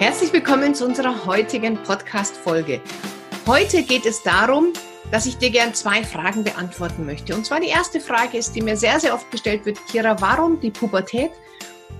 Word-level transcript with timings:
Herzlich 0.00 0.32
willkommen 0.32 0.74
zu 0.74 0.84
unserer 0.86 1.24
heutigen 1.24 1.76
Podcast-Folge. 1.76 2.80
Heute 3.46 3.84
geht 3.84 4.04
es 4.04 4.24
darum, 4.24 4.72
dass 5.12 5.24
ich 5.24 5.38
dir 5.38 5.50
gern 5.50 5.72
zwei 5.72 6.02
Fragen 6.02 6.42
beantworten 6.42 7.06
möchte. 7.06 7.32
Und 7.32 7.46
zwar 7.46 7.60
die 7.60 7.68
erste 7.68 8.00
Frage 8.00 8.36
ist, 8.36 8.56
die 8.56 8.60
mir 8.60 8.76
sehr, 8.76 8.98
sehr 8.98 9.14
oft 9.14 9.30
gestellt 9.30 9.64
wird, 9.64 9.78
Kira, 9.86 10.20
warum 10.20 10.60
die 10.60 10.72
Pubertät? 10.72 11.30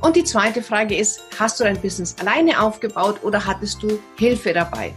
Und 0.01 0.17
die 0.17 0.25
zweite 0.25 0.61
Frage 0.61 0.97
ist, 0.97 1.23
hast 1.39 1.61
du 1.61 1.65
dein 1.65 1.81
Business 1.81 2.17
alleine 2.21 2.61
aufgebaut 2.61 3.23
oder 3.23 3.47
hattest 3.47 3.81
du 3.81 4.01
Hilfe 4.19 4.53
dabei? 4.53 4.93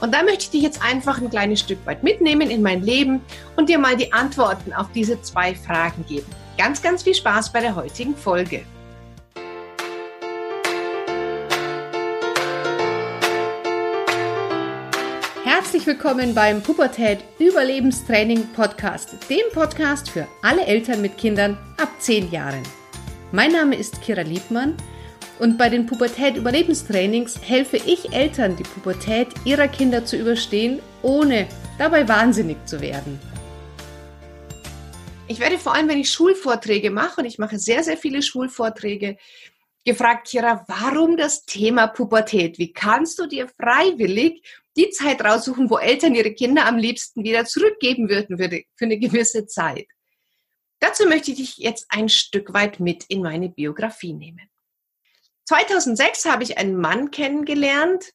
Und 0.00 0.14
da 0.14 0.22
möchte 0.22 0.44
ich 0.44 0.50
dich 0.50 0.62
jetzt 0.62 0.80
einfach 0.80 1.20
ein 1.20 1.28
kleines 1.28 1.58
Stück 1.58 1.84
weit 1.86 2.04
mitnehmen 2.04 2.50
in 2.50 2.62
mein 2.62 2.82
Leben 2.82 3.20
und 3.56 3.68
dir 3.68 3.80
mal 3.80 3.96
die 3.96 4.12
Antworten 4.12 4.72
auf 4.72 4.92
diese 4.92 5.20
zwei 5.22 5.56
Fragen 5.56 6.06
geben. 6.06 6.26
Ganz, 6.56 6.80
ganz 6.80 7.02
viel 7.02 7.14
Spaß 7.14 7.52
bei 7.52 7.60
der 7.60 7.74
heutigen 7.74 8.16
Folge. 8.16 8.64
Herzlich 15.72 15.96
willkommen 15.96 16.34
beim 16.34 16.62
Pubertät 16.62 17.20
Überlebenstraining 17.38 18.46
Podcast, 18.52 19.16
dem 19.30 19.40
Podcast 19.54 20.10
für 20.10 20.28
alle 20.42 20.66
Eltern 20.66 21.00
mit 21.00 21.16
Kindern 21.16 21.56
ab 21.78 21.88
10 21.98 22.30
Jahren. 22.30 22.62
Mein 23.32 23.52
Name 23.52 23.76
ist 23.76 24.02
Kira 24.02 24.20
Liebmann 24.20 24.76
und 25.38 25.56
bei 25.56 25.70
den 25.70 25.86
Pubertät 25.86 26.36
Überlebenstrainings 26.36 27.40
helfe 27.40 27.78
ich 27.78 28.12
Eltern, 28.12 28.54
die 28.54 28.64
Pubertät 28.64 29.28
ihrer 29.46 29.66
Kinder 29.66 30.04
zu 30.04 30.18
überstehen, 30.18 30.80
ohne 31.00 31.46
dabei 31.78 32.06
wahnsinnig 32.06 32.58
zu 32.66 32.82
werden. 32.82 33.18
Ich 35.26 35.40
werde 35.40 35.56
vor 35.56 35.74
allem, 35.74 35.88
wenn 35.88 36.00
ich 36.00 36.10
Schulvorträge 36.10 36.90
mache, 36.90 37.22
und 37.22 37.26
ich 37.26 37.38
mache 37.38 37.58
sehr, 37.58 37.82
sehr 37.82 37.96
viele 37.96 38.20
Schulvorträge, 38.20 39.16
gefragt, 39.84 40.28
Kira, 40.28 40.64
warum 40.68 41.16
das 41.16 41.44
Thema 41.44 41.88
Pubertät? 41.88 42.58
Wie 42.58 42.72
kannst 42.72 43.18
du 43.18 43.26
dir 43.26 43.48
freiwillig 43.48 44.42
die 44.76 44.90
Zeit 44.90 45.22
raussuchen, 45.24 45.70
wo 45.70 45.78
Eltern 45.78 46.14
ihre 46.14 46.32
Kinder 46.32 46.66
am 46.66 46.76
liebsten 46.76 47.24
wieder 47.24 47.44
zurückgeben 47.44 48.08
würden 48.08 48.38
für 48.38 48.84
eine 48.84 48.98
gewisse 48.98 49.46
Zeit? 49.46 49.86
Dazu 50.80 51.06
möchte 51.06 51.30
ich 51.30 51.36
dich 51.36 51.56
jetzt 51.58 51.86
ein 51.90 52.08
Stück 52.08 52.52
weit 52.54 52.80
mit 52.80 53.04
in 53.04 53.22
meine 53.22 53.48
Biografie 53.48 54.14
nehmen. 54.14 54.50
2006 55.46 56.24
habe 56.24 56.42
ich 56.42 56.58
einen 56.58 56.76
Mann 56.76 57.10
kennengelernt, 57.10 58.12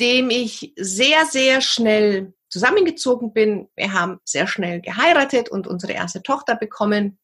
dem 0.00 0.30
ich 0.30 0.72
sehr, 0.76 1.24
sehr 1.26 1.60
schnell 1.60 2.34
zusammengezogen 2.48 3.32
bin. 3.32 3.68
Wir 3.74 3.92
haben 3.92 4.20
sehr 4.24 4.46
schnell 4.46 4.80
geheiratet 4.80 5.48
und 5.48 5.66
unsere 5.66 5.92
erste 5.92 6.22
Tochter 6.22 6.56
bekommen. 6.56 7.18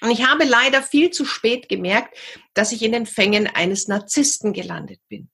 Und 0.00 0.10
ich 0.10 0.24
habe 0.24 0.44
leider 0.44 0.82
viel 0.82 1.10
zu 1.10 1.24
spät 1.24 1.68
gemerkt, 1.68 2.16
dass 2.54 2.72
ich 2.72 2.82
in 2.82 2.92
den 2.92 3.06
Fängen 3.06 3.46
eines 3.48 3.88
Narzissten 3.88 4.52
gelandet 4.52 5.00
bin. 5.08 5.30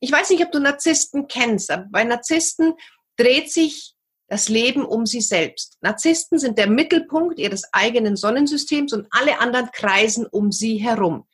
Ich 0.00 0.12
weiß 0.12 0.30
nicht, 0.30 0.44
ob 0.44 0.52
du 0.52 0.60
Narzissten 0.60 1.26
kennst, 1.26 1.70
aber 1.70 1.86
bei 1.90 2.04
Narzissten 2.04 2.74
dreht 3.16 3.50
sich 3.50 3.94
das 4.28 4.48
Leben 4.48 4.84
um 4.84 5.06
sie 5.06 5.20
selbst. 5.20 5.78
Narzissten 5.80 6.38
sind 6.38 6.58
der 6.58 6.68
Mittelpunkt 6.68 7.38
ihres 7.38 7.62
eigenen 7.72 8.16
Sonnensystems 8.16 8.92
und 8.92 9.06
alle 9.10 9.38
anderen 9.38 9.70
kreisen 9.72 10.26
um 10.26 10.52
sie 10.52 10.78
herum. 10.78 11.26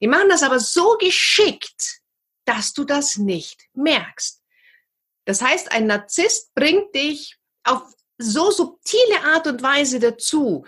Die 0.00 0.06
machen 0.06 0.28
das 0.28 0.42
aber 0.42 0.60
so 0.60 0.96
geschickt, 0.98 2.00
dass 2.44 2.72
du 2.72 2.84
das 2.84 3.16
nicht 3.16 3.66
merkst. 3.74 4.40
Das 5.24 5.42
heißt, 5.42 5.72
ein 5.72 5.86
Narzisst 5.86 6.54
bringt 6.54 6.94
dich 6.94 7.36
auf 7.64 7.82
so 8.16 8.50
subtile 8.50 9.24
Art 9.24 9.46
und 9.46 9.62
Weise 9.62 9.98
dazu, 9.98 10.64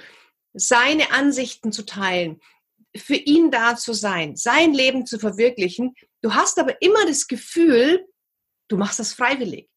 seine 0.53 1.12
Ansichten 1.12 1.73
zu 1.73 1.84
teilen, 1.84 2.41
für 2.97 3.15
ihn 3.15 3.51
da 3.51 3.77
zu 3.77 3.93
sein, 3.93 4.37
sein 4.37 4.75
Leben 4.75 5.06
zu 5.06 5.19
verwirklichen. 5.19 5.95
Du 6.23 6.34
hast 6.34 6.59
aber 6.59 6.81
immer 6.83 7.06
das 7.06 7.29
Gefühl, 7.29 8.06
du 8.69 8.77
machst 8.77 8.98
das 8.98 9.12
freiwillig. 9.12 9.69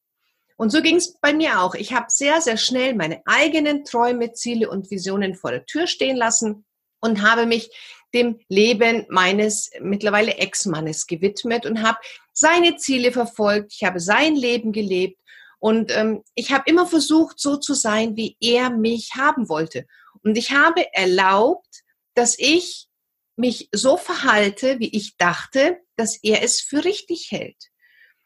Und 0.57 0.71
so 0.71 0.81
ging 0.81 0.97
es 0.97 1.19
bei 1.19 1.33
mir 1.33 1.61
auch. 1.61 1.75
Ich 1.75 1.93
habe 1.93 2.05
sehr, 2.09 2.41
sehr 2.41 2.57
schnell 2.57 2.95
meine 2.95 3.21
eigenen 3.25 3.85
Träume, 3.85 4.33
Ziele 4.33 4.69
und 4.69 4.89
Visionen 4.91 5.35
vor 5.35 5.51
der 5.51 5.65
Tür 5.65 5.87
stehen 5.87 6.15
lassen 6.15 6.65
und 6.99 7.21
habe 7.21 7.45
mich 7.45 7.69
dem 8.13 8.39
Leben 8.47 9.05
meines 9.09 9.71
mittlerweile 9.81 10.35
Ex-Mannes 10.35 11.07
gewidmet 11.07 11.65
und 11.65 11.81
habe 11.81 11.97
seine 12.31 12.77
Ziele 12.77 13.11
verfolgt. 13.11 13.73
Ich 13.73 13.83
habe 13.83 13.99
sein 13.99 14.35
Leben 14.35 14.71
gelebt 14.71 15.19
und 15.59 15.95
ähm, 15.95 16.23
ich 16.35 16.51
habe 16.51 16.69
immer 16.69 16.85
versucht, 16.85 17.39
so 17.39 17.57
zu 17.57 17.73
sein, 17.73 18.15
wie 18.15 18.37
er 18.39 18.69
mich 18.69 19.11
haben 19.15 19.49
wollte. 19.49 19.85
Und 20.23 20.37
ich 20.37 20.51
habe 20.51 20.85
erlaubt, 20.93 21.83
dass 22.13 22.37
ich 22.37 22.87
mich 23.35 23.69
so 23.71 23.97
verhalte, 23.97 24.79
wie 24.79 24.95
ich 24.95 25.17
dachte, 25.17 25.79
dass 25.95 26.17
er 26.23 26.43
es 26.43 26.61
für 26.61 26.85
richtig 26.85 27.31
hält. 27.31 27.69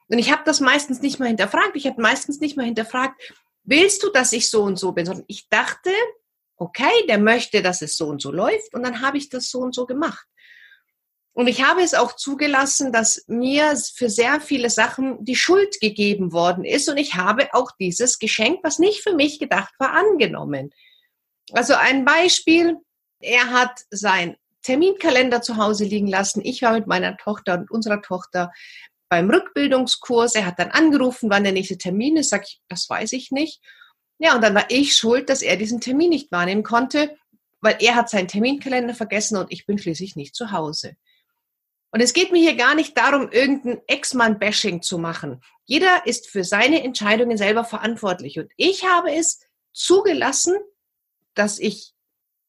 Und 0.09 0.19
ich 0.19 0.31
habe 0.31 0.43
das 0.45 0.59
meistens 0.59 1.01
nicht 1.01 1.19
mal 1.19 1.27
hinterfragt. 1.27 1.75
Ich 1.75 1.87
habe 1.87 2.01
meistens 2.01 2.39
nicht 2.39 2.57
mal 2.57 2.65
hinterfragt, 2.65 3.21
willst 3.63 4.03
du, 4.03 4.09
dass 4.09 4.33
ich 4.33 4.49
so 4.49 4.63
und 4.63 4.77
so 4.77 4.91
bin? 4.91 5.05
Sondern 5.05 5.25
ich 5.27 5.49
dachte, 5.49 5.91
okay, 6.57 7.05
der 7.07 7.19
möchte, 7.19 7.61
dass 7.61 7.81
es 7.81 7.97
so 7.97 8.07
und 8.07 8.21
so 8.21 8.31
läuft. 8.31 8.73
Und 8.73 8.83
dann 8.83 9.01
habe 9.01 9.17
ich 9.17 9.29
das 9.29 9.49
so 9.49 9.59
und 9.59 9.75
so 9.75 9.85
gemacht. 9.85 10.25
Und 11.33 11.47
ich 11.47 11.63
habe 11.63 11.83
es 11.83 11.93
auch 11.93 12.15
zugelassen, 12.15 12.91
dass 12.91 13.23
mir 13.27 13.77
für 13.95 14.09
sehr 14.09 14.41
viele 14.41 14.71
Sachen 14.71 15.23
die 15.23 15.35
Schuld 15.35 15.79
gegeben 15.79 16.31
worden 16.31 16.65
ist. 16.65 16.89
Und 16.89 16.97
ich 16.97 17.13
habe 17.13 17.53
auch 17.53 17.71
dieses 17.79 18.17
Geschenk, 18.17 18.61
was 18.63 18.79
nicht 18.79 19.03
für 19.03 19.13
mich 19.13 19.37
gedacht 19.37 19.73
war, 19.77 19.91
angenommen. 19.91 20.71
Also 21.53 21.73
ein 21.75 22.05
Beispiel. 22.05 22.77
Er 23.19 23.51
hat 23.51 23.81
sein 23.89 24.37
Terminkalender 24.61 25.41
zu 25.41 25.57
Hause 25.57 25.85
liegen 25.85 26.07
lassen. 26.07 26.41
Ich 26.43 26.61
war 26.61 26.73
mit 26.73 26.87
meiner 26.87 27.17
Tochter 27.17 27.55
und 27.55 27.71
unserer 27.71 28.01
Tochter 28.01 28.51
beim 29.09 29.29
Rückbildungskurs. 29.29 30.35
Er 30.35 30.45
hat 30.45 30.59
dann 30.59 30.71
angerufen, 30.71 31.29
wann 31.29 31.43
der 31.43 31.53
nächste 31.53 31.77
Termin 31.77 32.17
ist. 32.17 32.29
Sag 32.29 32.43
ich, 32.43 32.61
das 32.67 32.89
weiß 32.89 33.13
ich 33.13 33.31
nicht. 33.31 33.61
Ja, 34.19 34.35
und 34.35 34.43
dann 34.43 34.55
war 34.55 34.65
ich 34.69 34.95
schuld, 34.95 35.29
dass 35.29 35.41
er 35.41 35.57
diesen 35.57 35.79
Termin 35.79 36.09
nicht 36.09 36.31
wahrnehmen 36.31 36.63
konnte, 36.63 37.15
weil 37.61 37.77
er 37.79 37.95
hat 37.95 38.09
seinen 38.09 38.27
Terminkalender 38.27 38.93
vergessen 38.93 39.37
und 39.37 39.51
ich 39.51 39.65
bin 39.65 39.77
schließlich 39.77 40.15
nicht 40.15 40.35
zu 40.35 40.51
Hause. 40.51 40.95
Und 41.91 42.01
es 42.01 42.13
geht 42.13 42.31
mir 42.31 42.41
hier 42.41 42.55
gar 42.55 42.75
nicht 42.75 42.97
darum, 42.97 43.31
irgendein 43.31 43.81
Ex-Mann-Bashing 43.87 44.81
zu 44.81 44.97
machen. 44.97 45.41
Jeder 45.65 46.05
ist 46.05 46.27
für 46.27 46.43
seine 46.43 46.83
Entscheidungen 46.83 47.37
selber 47.37 47.63
verantwortlich. 47.63 48.37
Und 48.39 48.51
ich 48.57 48.85
habe 48.85 49.13
es 49.13 49.39
zugelassen, 49.73 50.55
dass 51.37 51.59
ich 51.59 51.93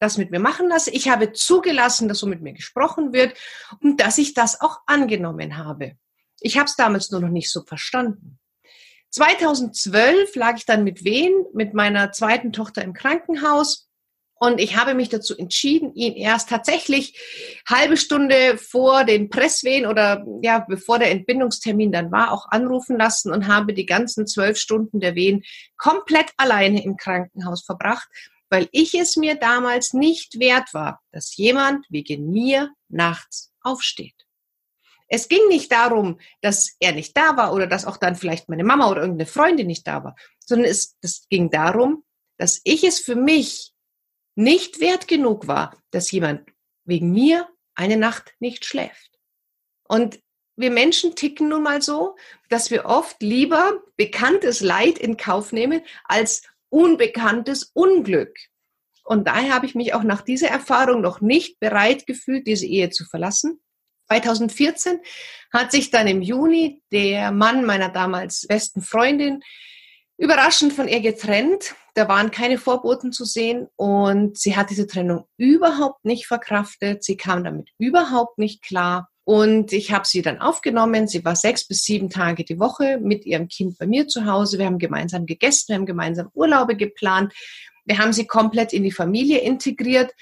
das 0.01 0.17
mit 0.17 0.31
mir 0.31 0.41
machen 0.41 0.69
lasse. 0.69 0.91
Ich 0.91 1.09
habe 1.09 1.33
zugelassen, 1.33 2.09
dass 2.09 2.19
so 2.19 2.27
mit 2.27 2.41
mir 2.41 2.53
gesprochen 2.53 3.13
wird 3.13 3.37
und 3.81 4.01
dass 4.01 4.19
ich 4.19 4.35
das 4.35 4.61
auch 4.61 4.79
angenommen 4.87 5.57
habe. 5.57 5.93
Ich 6.41 6.57
habe 6.57 6.67
es 6.67 6.77
damals 6.77 7.11
nur 7.11 7.21
noch 7.21 7.31
nicht 7.31 7.51
so 7.51 7.63
verstanden. 7.63 8.39
2012 9.11 10.35
lag 10.37 10.57
ich 10.57 10.67
dann 10.67 10.85
mit 10.85 11.05
Wehen, 11.05 11.33
mit 11.55 11.75
meiner 11.75 12.13
zweiten 12.13 12.53
Tochter 12.53 12.83
im 12.83 12.93
Krankenhaus. 12.93 13.87
Und 14.41 14.61
ich 14.61 14.77
habe 14.77 14.95
mich 14.95 15.09
dazu 15.09 15.37
entschieden, 15.37 15.93
ihn 15.95 16.15
erst 16.15 16.49
tatsächlich 16.49 17.19
halbe 17.69 17.97
Stunde 17.97 18.57
vor 18.57 19.03
den 19.03 19.31
Presswehen 19.31 19.85
oder 19.85 20.25
ja, 20.43 20.61
bevor 20.61 21.01
der 21.01 21.11
Entbindungstermin 21.11 21.91
dann 21.91 22.13
war, 22.13 22.31
auch 22.31 22.47
anrufen 22.51 22.97
lassen 22.97 23.33
und 23.33 23.49
habe 23.49 23.75
die 23.75 23.87
ganzen 23.87 24.29
zwölf 24.29 24.57
Stunden 24.57 25.01
der 25.01 25.17
Wehen 25.17 25.43
komplett 25.77 26.31
alleine 26.37 26.85
im 26.85 26.97
Krankenhaus 26.97 27.65
verbracht, 27.65 28.07
weil 28.51 28.69
ich 28.73 28.95
es 28.95 29.17
mir 29.17 29.35
damals 29.35 29.93
nicht 29.93 30.39
wert 30.39 30.73
war, 30.75 31.01
dass 31.13 31.37
jemand 31.37 31.87
wegen 31.91 32.31
mir 32.31 32.73
nachts 32.89 33.53
aufsteht. 33.63 34.15
Es 35.09 35.29
ging 35.29 35.49
nicht 35.49 35.73
darum, 35.73 36.21
dass 36.43 36.77
er 36.81 36.93
nicht 36.93 37.17
da 37.17 37.37
war 37.37 37.55
oder 37.55 37.67
dass 37.67 37.87
auch 37.87 37.97
dann 37.97 38.15
vielleicht 38.15 38.49
meine 38.49 38.65
Mama 38.65 38.91
oder 38.91 39.01
irgendeine 39.01 39.27
Freundin 39.27 39.67
nicht 39.67 39.87
da 39.87 40.05
war, 40.05 40.17
sondern 40.45 40.71
es, 40.71 40.97
es 41.01 41.27
ging 41.29 41.51
darum, 41.51 42.05
dass 42.37 42.61
ich 42.65 42.85
es 42.85 43.01
für 43.01 43.17
mich 43.17 43.73
nicht 44.35 44.81
wert 44.81 45.09
genug 45.09 45.49
war, 45.49 45.77
dass 45.91 46.11
jemand 46.11 46.49
wegen 46.85 47.11
mir 47.11 47.49
eine 47.75 47.97
Nacht 47.97 48.35
nicht 48.39 48.65
schläft. 48.65 49.19
Und 49.85 50.21
wir 50.57 50.71
Menschen 50.71 51.15
ticken 51.15 51.49
nun 51.49 51.63
mal 51.63 51.81
so, 51.81 52.17
dass 52.49 52.71
wir 52.71 52.85
oft 52.85 53.23
lieber 53.23 53.81
bekanntes 53.97 54.61
Leid 54.61 54.99
in 54.99 55.17
Kauf 55.17 55.53
nehmen 55.53 55.83
als 56.05 56.43
unbekanntes 56.71 57.71
Unglück. 57.75 58.37
Und 59.05 59.27
daher 59.27 59.55
habe 59.55 59.67
ich 59.67 59.75
mich 59.75 59.95
auch 59.95 60.03
nach 60.03 60.23
dieser 60.23 60.49
Erfahrung 60.49 61.01
noch 61.01 61.21
nicht 61.21 61.59
bereit 61.61 62.07
gefühlt, 62.07 62.47
diese 62.47 62.67
Ehe 62.67 62.91
zu 62.91 63.05
verlassen. 63.07 63.61
2014 64.09 65.01
hat 65.53 65.73
sich 65.73 65.91
dann 65.91 66.07
im 66.07 66.23
Juni 66.23 66.83
der 66.93 67.31
Mann 67.31 67.65
meiner 67.65 67.89
damals 67.89 68.47
besten 68.47 68.81
Freundin 68.81 69.43
überraschend 70.19 70.73
von 70.73 70.89
ihr 70.89 71.01
getrennt. 71.01 71.75
Da 71.95 72.09
waren 72.09 72.31
keine 72.31 72.59
Vorboten 72.59 73.13
zu 73.13 73.25
sehen 73.25 73.69
und 73.77 74.39
sie 74.39 74.57
hat 74.57 74.71
diese 74.71 74.87
Trennung 74.87 75.27
überhaupt 75.37 76.05
nicht 76.05 76.27
verkraftet. 76.27 77.05
Sie 77.05 77.17
kam 77.17 77.45
damit 77.45 77.71
überhaupt 77.79 78.39
nicht 78.39 78.63
klar. 78.63 79.09
Und 79.29 79.75
ich 79.75 79.93
habe 79.93 80.07
sie 80.07 80.23
dann 80.23 80.41
aufgenommen. 80.41 81.07
Sie 81.07 81.23
war 81.23 81.37
sechs 81.37 81.69
bis 81.69 81.83
sieben 81.83 82.09
Tage 82.09 82.45
die 82.45 82.59
Woche 82.59 82.97
mit 82.97 83.27
ihrem 83.27 83.47
Kind 83.49 83.77
bei 83.77 83.87
mir 83.87 84.09
zu 84.09 84.25
Hause. 84.25 84.59
Wir 84.59 84.65
haben 84.65 84.79
gemeinsam 84.79 85.27
gegessen, 85.27 85.69
wir 85.69 85.75
haben 85.77 85.85
gemeinsam 85.85 86.31
Urlaube 86.33 86.77
geplant. 86.77 87.35
Wir 87.85 87.99
haben 87.99 88.15
sie 88.15 88.27
komplett 88.27 88.73
in 88.73 88.85
die 88.85 88.91
Familie 88.91 89.41
integriert. 89.41 90.15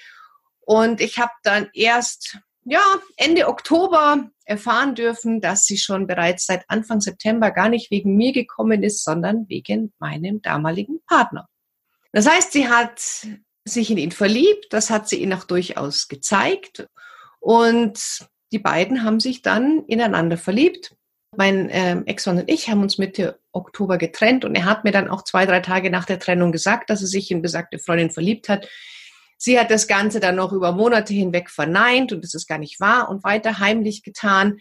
Und 0.59 1.01
ich 1.01 1.21
habe 1.21 1.31
dann 1.45 1.71
erst 1.73 2.39
ja, 2.65 2.83
Ende 3.17 3.47
Oktober 3.47 4.29
erfahren 4.45 4.97
dürfen, 4.97 5.41
dass 5.41 5.67
sie 5.67 5.79
schon 5.79 6.09
bereits 6.09 6.45
seit 6.45 6.65
Anfang 6.67 7.01
September 7.01 7.53
gar 7.53 7.69
nicht 7.69 7.93
wegen 7.93 8.17
mir 8.17 8.33
gekommen 8.33 8.83
ist, 8.83 9.05
sondern 9.05 9.49
wegen 9.49 9.93
meinem 10.01 10.43
damaligen 10.43 10.99
Partner. 11.07 11.47
Das 12.11 12.29
heißt, 12.29 12.51
sie 12.51 12.69
hat 12.69 13.01
sich 13.65 13.89
in 13.89 13.99
ihn 13.99 14.11
verliebt, 14.11 14.67
das 14.71 14.91
hat 14.91 15.09
sie 15.09 15.23
ihn 15.23 15.33
auch 15.33 15.45
durchaus 15.45 16.09
gezeigt 16.09 16.89
und 17.39 18.27
die 18.53 18.59
beiden 18.59 19.03
haben 19.03 19.21
sich 19.21 19.43
dann 19.43 19.85
ineinander 19.87 20.37
verliebt. 20.37 20.95
Mein 21.37 21.69
ähm, 21.71 22.07
Ex-Mann 22.07 22.39
und 22.39 22.51
ich 22.51 22.69
haben 22.69 22.83
uns 22.83 22.99
Mitte 22.99 23.39
Oktober 23.53 23.99
getrennt 23.99 24.45
und 24.45 24.55
er 24.55 24.65
hat 24.65 24.85
mir 24.85 24.93
dann 24.93 25.09
auch 25.09 25.23
zwei, 25.23 25.45
drei 25.45 25.61
Tage 25.61 25.91
nach 25.91 26.05
der 26.05 26.19
Trennung 26.19 26.53
gesagt, 26.53 26.89
dass 26.89 27.03
er 27.03 27.09
sich 27.09 27.31
in 27.31 27.43
besagte 27.43 27.79
Freundin 27.79 28.11
verliebt 28.11 28.49
hat. 28.49 28.69
Sie 29.37 29.59
hat 29.59 29.71
das 29.71 29.87
Ganze 29.87 30.21
dann 30.21 30.37
noch 30.37 30.53
über 30.53 30.73
Monate 30.73 31.13
hinweg 31.13 31.51
verneint 31.51 32.13
und 32.13 32.25
es 32.25 32.33
ist 32.33 32.47
gar 32.47 32.59
nicht 32.59 32.81
wahr 32.81 33.11
und 33.11 33.23
weiter 33.23 33.59
heimlich 33.59 34.03
getan, 34.03 34.59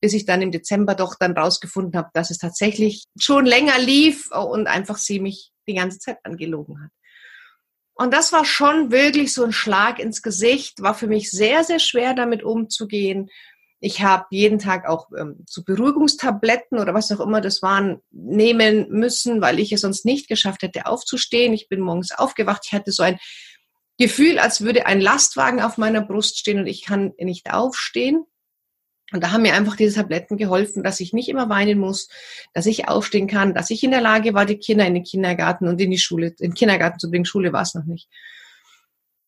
bis 0.00 0.12
ich 0.12 0.26
dann 0.26 0.42
im 0.42 0.52
Dezember 0.52 0.94
doch 0.94 1.14
dann 1.18 1.32
rausgefunden 1.32 1.98
habe, 1.98 2.10
dass 2.12 2.30
es 2.30 2.38
tatsächlich 2.38 3.04
schon 3.18 3.46
länger 3.46 3.78
lief 3.78 4.30
und 4.30 4.66
einfach 4.66 4.98
sie 4.98 5.18
mich 5.18 5.50
die 5.66 5.74
ganze 5.74 5.98
Zeit 5.98 6.18
angelogen 6.24 6.82
hat. 6.82 6.90
Und 8.00 8.14
das 8.14 8.32
war 8.32 8.44
schon 8.44 8.92
wirklich 8.92 9.34
so 9.34 9.42
ein 9.42 9.52
Schlag 9.52 9.98
ins 9.98 10.22
Gesicht, 10.22 10.80
war 10.80 10.94
für 10.94 11.08
mich 11.08 11.32
sehr, 11.32 11.64
sehr 11.64 11.80
schwer 11.80 12.14
damit 12.14 12.44
umzugehen. 12.44 13.28
Ich 13.80 14.02
habe 14.02 14.24
jeden 14.30 14.60
Tag 14.60 14.88
auch 14.88 15.08
ähm, 15.18 15.44
so 15.48 15.64
Beruhigungstabletten 15.64 16.78
oder 16.78 16.94
was 16.94 17.10
auch 17.10 17.18
immer 17.18 17.40
das 17.40 17.60
waren, 17.60 18.00
nehmen 18.12 18.88
müssen, 18.90 19.40
weil 19.40 19.58
ich 19.58 19.72
es 19.72 19.80
sonst 19.80 20.04
nicht 20.04 20.28
geschafft 20.28 20.62
hätte, 20.62 20.86
aufzustehen. 20.86 21.52
Ich 21.52 21.68
bin 21.68 21.80
morgens 21.80 22.12
aufgewacht. 22.12 22.62
Ich 22.66 22.72
hatte 22.72 22.92
so 22.92 23.02
ein 23.02 23.18
Gefühl, 23.98 24.38
als 24.38 24.60
würde 24.60 24.86
ein 24.86 25.00
Lastwagen 25.00 25.60
auf 25.60 25.76
meiner 25.76 26.00
Brust 26.00 26.38
stehen 26.38 26.60
und 26.60 26.68
ich 26.68 26.84
kann 26.84 27.14
nicht 27.18 27.52
aufstehen. 27.52 28.24
Und 29.10 29.24
da 29.24 29.32
haben 29.32 29.42
mir 29.42 29.54
einfach 29.54 29.76
diese 29.76 29.96
Tabletten 29.96 30.36
geholfen, 30.36 30.82
dass 30.82 31.00
ich 31.00 31.12
nicht 31.12 31.28
immer 31.28 31.48
weinen 31.48 31.78
muss, 31.78 32.08
dass 32.52 32.66
ich 32.66 32.88
aufstehen 32.88 33.26
kann, 33.26 33.54
dass 33.54 33.70
ich 33.70 33.82
in 33.82 33.90
der 33.90 34.02
Lage 34.02 34.34
war, 34.34 34.44
die 34.44 34.58
Kinder 34.58 34.86
in 34.86 34.94
den 34.94 35.04
Kindergarten 35.04 35.66
und 35.66 35.80
in 35.80 35.90
die 35.90 35.98
Schule, 35.98 36.28
in 36.28 36.50
den 36.50 36.54
Kindergarten 36.54 36.98
zu 36.98 37.10
bringen. 37.10 37.24
Schule 37.24 37.52
war 37.52 37.62
es 37.62 37.74
noch 37.74 37.84
nicht. 37.84 38.08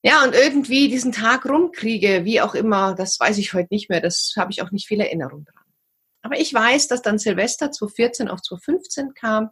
Ja, 0.02 0.24
und 0.24 0.34
irgendwie 0.34 0.88
diesen 0.88 1.12
Tag 1.12 1.46
rumkriege, 1.46 2.24
wie 2.24 2.40
auch 2.40 2.54
immer, 2.54 2.94
das 2.94 3.20
weiß 3.20 3.38
ich 3.38 3.52
heute 3.52 3.68
nicht 3.70 3.90
mehr. 3.90 4.00
Das 4.00 4.34
habe 4.36 4.50
ich 4.50 4.62
auch 4.62 4.70
nicht 4.70 4.86
viel 4.86 5.00
Erinnerung 5.00 5.44
dran. 5.44 5.64
Aber 6.22 6.38
ich 6.38 6.52
weiß, 6.52 6.88
dass 6.88 7.02
dann 7.02 7.18
Silvester 7.18 7.70
2014 7.70 8.28
auf 8.28 8.42
2015 8.42 9.14
kam. 9.14 9.50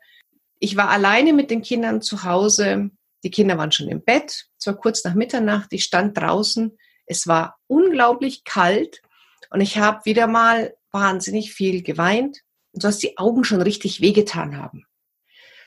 Ich 0.59 0.77
war 0.77 0.91
alleine 0.91 1.33
mit 1.33 1.51
den 1.51 1.63
Kindern 1.63 2.03
zu 2.03 2.25
Hause. 2.25 2.91
Die 3.25 3.31
Kinder 3.31 3.57
waren 3.57 3.73
schon 3.73 3.89
im 3.89 4.03
Bett. 4.03 4.47
Es 4.59 4.67
war 4.67 4.77
kurz 4.77 5.05
nach 5.05 5.15
Mitternacht. 5.15 5.69
Ich 5.73 5.85
stand 5.85 6.17
draußen. 6.17 6.77
Es 7.07 7.27
war 7.27 7.59
unglaublich 7.67 8.45
kalt 8.45 9.01
und 9.51 9.61
ich 9.61 9.79
habe 9.79 10.05
wieder 10.05 10.27
mal 10.27 10.77
wahnsinnig 10.91 11.53
viel 11.53 11.83
geweint, 11.83 12.43
so 12.73 12.89
dass 12.89 12.99
die 12.99 13.19
Augen 13.19 13.45
schon 13.45 13.63
richtig 13.63 14.01
wehgetan 14.01 14.57
haben. 14.57 14.87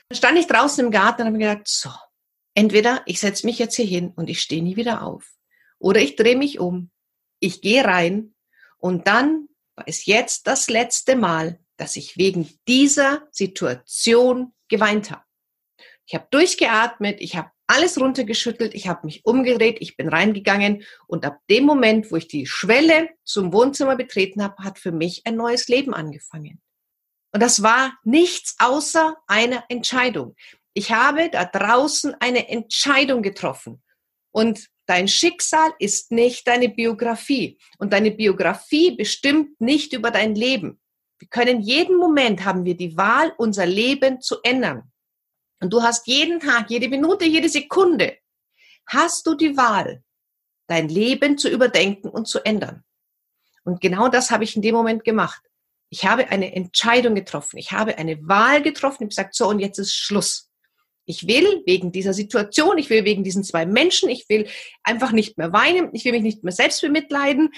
Dann 0.08 0.16
stand 0.16 0.38
ich 0.38 0.46
draußen 0.46 0.84
im 0.84 0.90
Garten 0.90 1.22
und 1.22 1.28
habe 1.28 1.38
mir 1.38 1.48
gedacht, 1.48 1.68
so, 1.68 1.90
entweder 2.54 3.02
ich 3.06 3.20
setze 3.20 3.46
mich 3.46 3.58
jetzt 3.58 3.76
hier 3.76 3.86
hin 3.86 4.12
und 4.14 4.28
ich 4.28 4.40
stehe 4.40 4.62
nie 4.62 4.76
wieder 4.76 5.02
auf. 5.02 5.24
Oder 5.78 6.00
ich 6.00 6.16
drehe 6.16 6.36
mich 6.36 6.58
um, 6.58 6.90
ich 7.40 7.60
gehe 7.60 7.84
rein 7.84 8.34
und 8.78 9.06
dann 9.06 9.48
war 9.74 9.86
es 9.88 10.06
jetzt 10.06 10.46
das 10.46 10.68
letzte 10.68 11.16
Mal, 11.16 11.58
dass 11.76 11.96
ich 11.96 12.16
wegen 12.16 12.48
dieser 12.68 13.26
Situation 13.30 14.52
geweint 14.68 15.10
habe. 15.10 15.24
Ich 16.06 16.14
habe 16.14 16.26
durchgeatmet, 16.30 17.20
ich 17.20 17.36
habe 17.36 17.50
alles 17.66 18.00
runtergeschüttelt, 18.00 18.74
ich 18.74 18.88
habe 18.88 19.06
mich 19.06 19.24
umgedreht, 19.24 19.78
ich 19.80 19.96
bin 19.96 20.08
reingegangen 20.08 20.84
und 21.06 21.24
ab 21.24 21.38
dem 21.48 21.64
Moment, 21.64 22.10
wo 22.10 22.16
ich 22.16 22.28
die 22.28 22.46
Schwelle 22.46 23.08
zum 23.24 23.52
Wohnzimmer 23.52 23.96
betreten 23.96 24.42
habe, 24.42 24.62
hat 24.62 24.78
für 24.78 24.92
mich 24.92 25.22
ein 25.24 25.36
neues 25.36 25.68
Leben 25.68 25.94
angefangen. 25.94 26.60
Und 27.32 27.42
das 27.42 27.62
war 27.62 27.98
nichts 28.04 28.56
außer 28.58 29.16
einer 29.26 29.64
Entscheidung. 29.68 30.36
Ich 30.74 30.92
habe 30.92 31.30
da 31.30 31.44
draußen 31.44 32.14
eine 32.20 32.48
Entscheidung 32.48 33.22
getroffen. 33.22 33.82
Und 34.32 34.68
dein 34.86 35.08
Schicksal 35.08 35.72
ist 35.78 36.12
nicht 36.12 36.46
deine 36.46 36.68
Biografie. 36.68 37.58
Und 37.78 37.92
deine 37.92 38.10
Biografie 38.10 38.96
bestimmt 38.96 39.60
nicht 39.60 39.92
über 39.92 40.10
dein 40.10 40.34
Leben. 40.34 40.80
Wir 41.18 41.28
können 41.28 41.60
jeden 41.60 41.96
Moment 41.96 42.44
haben 42.44 42.64
wir 42.64 42.76
die 42.76 42.96
Wahl, 42.96 43.32
unser 43.38 43.64
Leben 43.64 44.20
zu 44.20 44.36
ändern. 44.42 44.91
Und 45.62 45.72
du 45.72 45.80
hast 45.80 46.08
jeden 46.08 46.40
Tag, 46.40 46.70
jede 46.70 46.88
Minute, 46.88 47.24
jede 47.24 47.48
Sekunde, 47.48 48.18
hast 48.84 49.24
du 49.28 49.36
die 49.36 49.56
Wahl, 49.56 50.02
dein 50.66 50.88
Leben 50.88 51.38
zu 51.38 51.48
überdenken 51.48 52.08
und 52.08 52.26
zu 52.26 52.44
ändern. 52.44 52.82
Und 53.62 53.80
genau 53.80 54.08
das 54.08 54.32
habe 54.32 54.42
ich 54.42 54.56
in 54.56 54.62
dem 54.62 54.74
Moment 54.74 55.04
gemacht. 55.04 55.40
Ich 55.88 56.04
habe 56.04 56.28
eine 56.30 56.52
Entscheidung 56.52 57.14
getroffen. 57.14 57.58
Ich 57.58 57.70
habe 57.70 57.96
eine 57.96 58.26
Wahl 58.26 58.60
getroffen. 58.60 59.04
Ich 59.04 59.04
habe 59.04 59.08
gesagt, 59.10 59.34
so, 59.36 59.48
und 59.48 59.60
jetzt 59.60 59.78
ist 59.78 59.94
Schluss. 59.94 60.50
Ich 61.04 61.28
will 61.28 61.62
wegen 61.64 61.92
dieser 61.92 62.12
Situation, 62.12 62.76
ich 62.78 62.90
will 62.90 63.04
wegen 63.04 63.22
diesen 63.22 63.44
zwei 63.44 63.64
Menschen, 63.64 64.08
ich 64.08 64.28
will 64.28 64.48
einfach 64.82 65.12
nicht 65.12 65.38
mehr 65.38 65.52
weinen, 65.52 65.90
ich 65.92 66.04
will 66.04 66.12
mich 66.12 66.22
nicht 66.22 66.42
mehr 66.42 66.52
selbst 66.52 66.80
bemitleiden, 66.80 67.52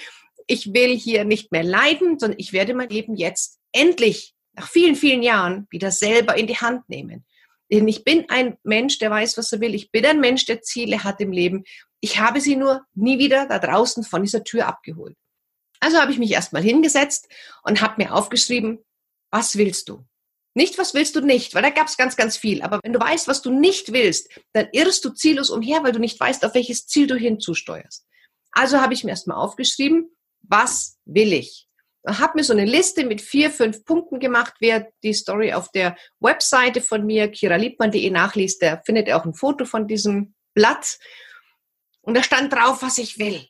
ich 0.45 0.73
will 0.73 0.95
hier 0.95 1.25
nicht 1.25 1.51
mehr 1.51 1.63
leiden, 1.63 2.19
sondern 2.19 2.39
ich 2.39 2.53
werde 2.53 2.75
mein 2.75 2.89
Leben 2.89 3.15
jetzt 3.15 3.59
endlich 3.71 4.35
nach 4.53 4.67
vielen, 4.67 4.95
vielen 4.95 5.23
Jahren 5.23 5.67
wieder 5.71 5.89
selber 5.89 6.35
in 6.37 6.45
die 6.45 6.57
Hand 6.57 6.87
nehmen. 6.87 7.25
Denn 7.71 7.87
ich 7.87 8.03
bin 8.03 8.29
ein 8.29 8.57
Mensch, 8.63 8.99
der 8.99 9.09
weiß, 9.09 9.37
was 9.37 9.51
er 9.51 9.59
will. 9.59 9.73
Ich 9.73 9.91
bin 9.91 10.05
ein 10.05 10.19
Mensch, 10.19 10.45
der 10.45 10.61
Ziele 10.61 11.03
hat 11.03 11.19
im 11.19 11.31
Leben. 11.31 11.63
Ich 11.99 12.19
habe 12.19 12.39
sie 12.41 12.55
nur 12.55 12.85
nie 12.93 13.17
wieder 13.17 13.47
da 13.47 13.59
draußen 13.59 14.03
von 14.03 14.21
dieser 14.21 14.43
Tür 14.43 14.67
abgeholt. 14.67 15.15
Also 15.79 15.99
habe 15.99 16.11
ich 16.11 16.19
mich 16.19 16.31
erstmal 16.31 16.61
hingesetzt 16.61 17.27
und 17.63 17.81
habe 17.81 18.03
mir 18.03 18.13
aufgeschrieben, 18.13 18.79
was 19.31 19.57
willst 19.57 19.89
du? 19.89 20.05
Nicht, 20.53 20.77
was 20.77 20.93
willst 20.93 21.15
du 21.15 21.21
nicht, 21.21 21.53
weil 21.53 21.63
da 21.63 21.69
gab 21.69 21.87
es 21.87 21.97
ganz, 21.97 22.15
ganz 22.15 22.37
viel. 22.37 22.61
Aber 22.61 22.79
wenn 22.81 22.93
du 22.93 22.99
weißt, 22.99 23.27
was 23.27 23.41
du 23.41 23.51
nicht 23.51 23.91
willst, 23.91 24.29
dann 24.53 24.69
irrst 24.71 25.03
du 25.03 25.09
ziellos 25.09 25.49
umher, 25.49 25.83
weil 25.83 25.91
du 25.91 25.99
nicht 25.99 26.17
weißt, 26.19 26.45
auf 26.45 26.53
welches 26.53 26.87
Ziel 26.87 27.07
du 27.07 27.15
hinzusteuerst. 27.15 28.05
Also 28.53 28.79
habe 28.79 28.93
ich 28.93 29.03
mir 29.03 29.09
erstmal 29.09 29.37
aufgeschrieben, 29.37 30.15
was 30.43 30.97
will 31.03 31.33
ich? 31.33 31.64
Habe 32.07 32.33
mir 32.35 32.43
so 32.43 32.53
eine 32.53 32.65
Liste 32.65 33.05
mit 33.05 33.21
vier, 33.21 33.49
fünf 33.49 33.83
Punkten 33.85 34.19
gemacht. 34.19 34.53
Wer 34.59 34.89
die 35.03 35.13
Story 35.13 35.53
auf 35.53 35.71
der 35.71 35.95
Webseite 36.19 36.81
von 36.81 37.05
mir, 37.05 37.29
kiraliebmann.de, 37.29 38.09
nachliest, 38.09 38.61
der 38.61 38.81
findet 38.85 39.11
auch 39.11 39.25
ein 39.25 39.33
Foto 39.33 39.65
von 39.65 39.87
diesem 39.87 40.35
Blatt. 40.53 40.97
Und 42.01 42.15
da 42.15 42.23
stand 42.23 42.53
drauf, 42.53 42.81
was 42.81 42.97
ich 42.97 43.17
will. 43.17 43.47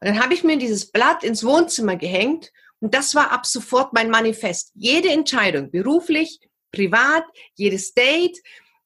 Und 0.00 0.08
dann 0.08 0.22
habe 0.22 0.34
ich 0.34 0.44
mir 0.44 0.58
dieses 0.58 0.90
Blatt 0.90 1.24
ins 1.24 1.44
Wohnzimmer 1.44 1.96
gehängt 1.96 2.50
und 2.80 2.94
das 2.94 3.14
war 3.14 3.30
ab 3.30 3.46
sofort 3.46 3.92
mein 3.92 4.10
Manifest. 4.10 4.72
Jede 4.74 5.10
Entscheidung, 5.10 5.70
beruflich, 5.70 6.40
privat, 6.72 7.24
jedes 7.54 7.92
Date, 7.92 8.38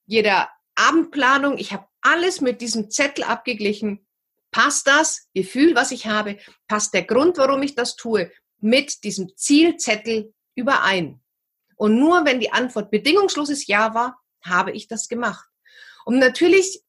jeder 0.07 0.49
Abendplanung, 0.75 1.59
ich 1.59 1.73
habe 1.73 1.87
alles 2.03 2.41
mit 2.41 2.61
diesem 2.61 2.91
Zettel 2.91 3.25
abgeglichen. 3.25 4.07
Passt 4.51 4.87
das 4.87 5.29
Gefühl, 5.35 5.75
was 5.75 5.91
ich 5.91 6.07
habe? 6.07 6.39
Passt 6.69 6.95
der 6.95 7.05
Grund, 7.05 7.39
warum 7.39 7.63
ich 7.63 7.75
das 7.75 7.97
tue? 7.97 8.31
Mit 8.65 9.05
diesem 9.05 9.37
Zielzettel 9.37 10.33
überein. 10.55 11.21
Und 11.77 11.99
nur 11.99 12.25
wenn 12.25 12.41
die 12.41 12.51
Antwort 12.51 12.91
bedingungsloses 12.91 13.67
Ja 13.67 13.95
war, 13.95 14.19
habe 14.43 14.73
ich 14.73 14.89
das 14.89 15.09
gemacht. 15.09 15.47
Und 16.07 16.19
natürlich 16.19 16.83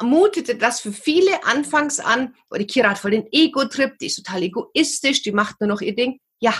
mutete 0.00 0.56
das 0.56 0.80
für 0.80 0.92
viele 0.92 1.44
anfangs 1.44 1.98
an, 1.98 2.36
die 2.56 2.66
Kira 2.66 2.90
hat 2.90 2.98
voll 2.98 3.10
den 3.10 3.26
Ego-Trip, 3.32 3.98
die 3.98 4.06
ist 4.06 4.16
total 4.16 4.44
egoistisch, 4.44 5.22
die 5.22 5.32
macht 5.32 5.60
nur 5.60 5.68
noch 5.68 5.80
ihr 5.80 5.96
Ding. 5.96 6.20
Ja, 6.38 6.54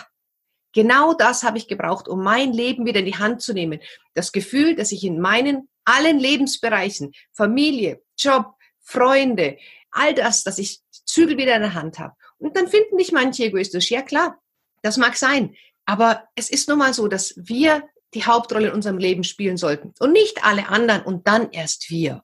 genau 0.72 1.14
das 1.14 1.44
habe 1.44 1.58
ich 1.58 1.68
gebraucht, 1.68 2.08
um 2.08 2.24
mein 2.24 2.52
Leben 2.52 2.84
wieder 2.84 2.98
in 2.98 3.06
die 3.06 3.16
Hand 3.16 3.42
zu 3.42 3.52
nehmen. 3.52 3.80
Das 4.14 4.32
Gefühl, 4.32 4.74
dass 4.74 4.90
ich 4.90 5.04
in 5.04 5.20
meinen 5.20 5.68
allen 5.84 6.18
Lebensbereichen, 6.18 7.12
Familie, 7.32 8.02
Job, 8.18 8.54
Freunde, 8.82 9.56
all 9.92 10.14
das, 10.14 10.42
dass 10.42 10.58
ich 10.58 10.80
Zügel 10.90 11.36
wieder 11.36 11.54
in 11.54 11.62
der 11.62 11.74
Hand 11.74 12.00
habe. 12.00 12.14
Und 12.38 12.56
dann 12.56 12.66
finden 12.66 12.98
dich 12.98 13.12
manche 13.12 13.44
egoistisch. 13.44 13.90
Ja, 13.90 14.02
klar. 14.02 14.40
Das 14.82 14.96
mag 14.96 15.16
sein. 15.16 15.54
Aber 15.84 16.28
es 16.34 16.50
ist 16.50 16.68
nun 16.68 16.78
mal 16.78 16.94
so, 16.94 17.08
dass 17.08 17.34
wir 17.36 17.82
die 18.14 18.24
Hauptrolle 18.24 18.68
in 18.68 18.74
unserem 18.74 18.98
Leben 18.98 19.24
spielen 19.24 19.56
sollten 19.56 19.94
und 19.98 20.12
nicht 20.12 20.44
alle 20.44 20.68
anderen 20.68 21.02
und 21.02 21.26
dann 21.26 21.50
erst 21.50 21.90
wir. 21.90 22.22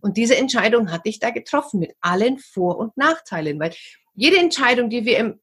Und 0.00 0.16
diese 0.16 0.36
Entscheidung 0.36 0.90
hatte 0.90 1.08
ich 1.08 1.18
da 1.18 1.30
getroffen 1.30 1.80
mit 1.80 1.94
allen 2.00 2.38
Vor- 2.38 2.78
und 2.78 2.96
Nachteilen, 2.96 3.58
weil 3.58 3.74
jede 4.14 4.38
Entscheidung, 4.38 4.90
die 4.90 5.04
wir 5.04 5.18
im 5.18 5.40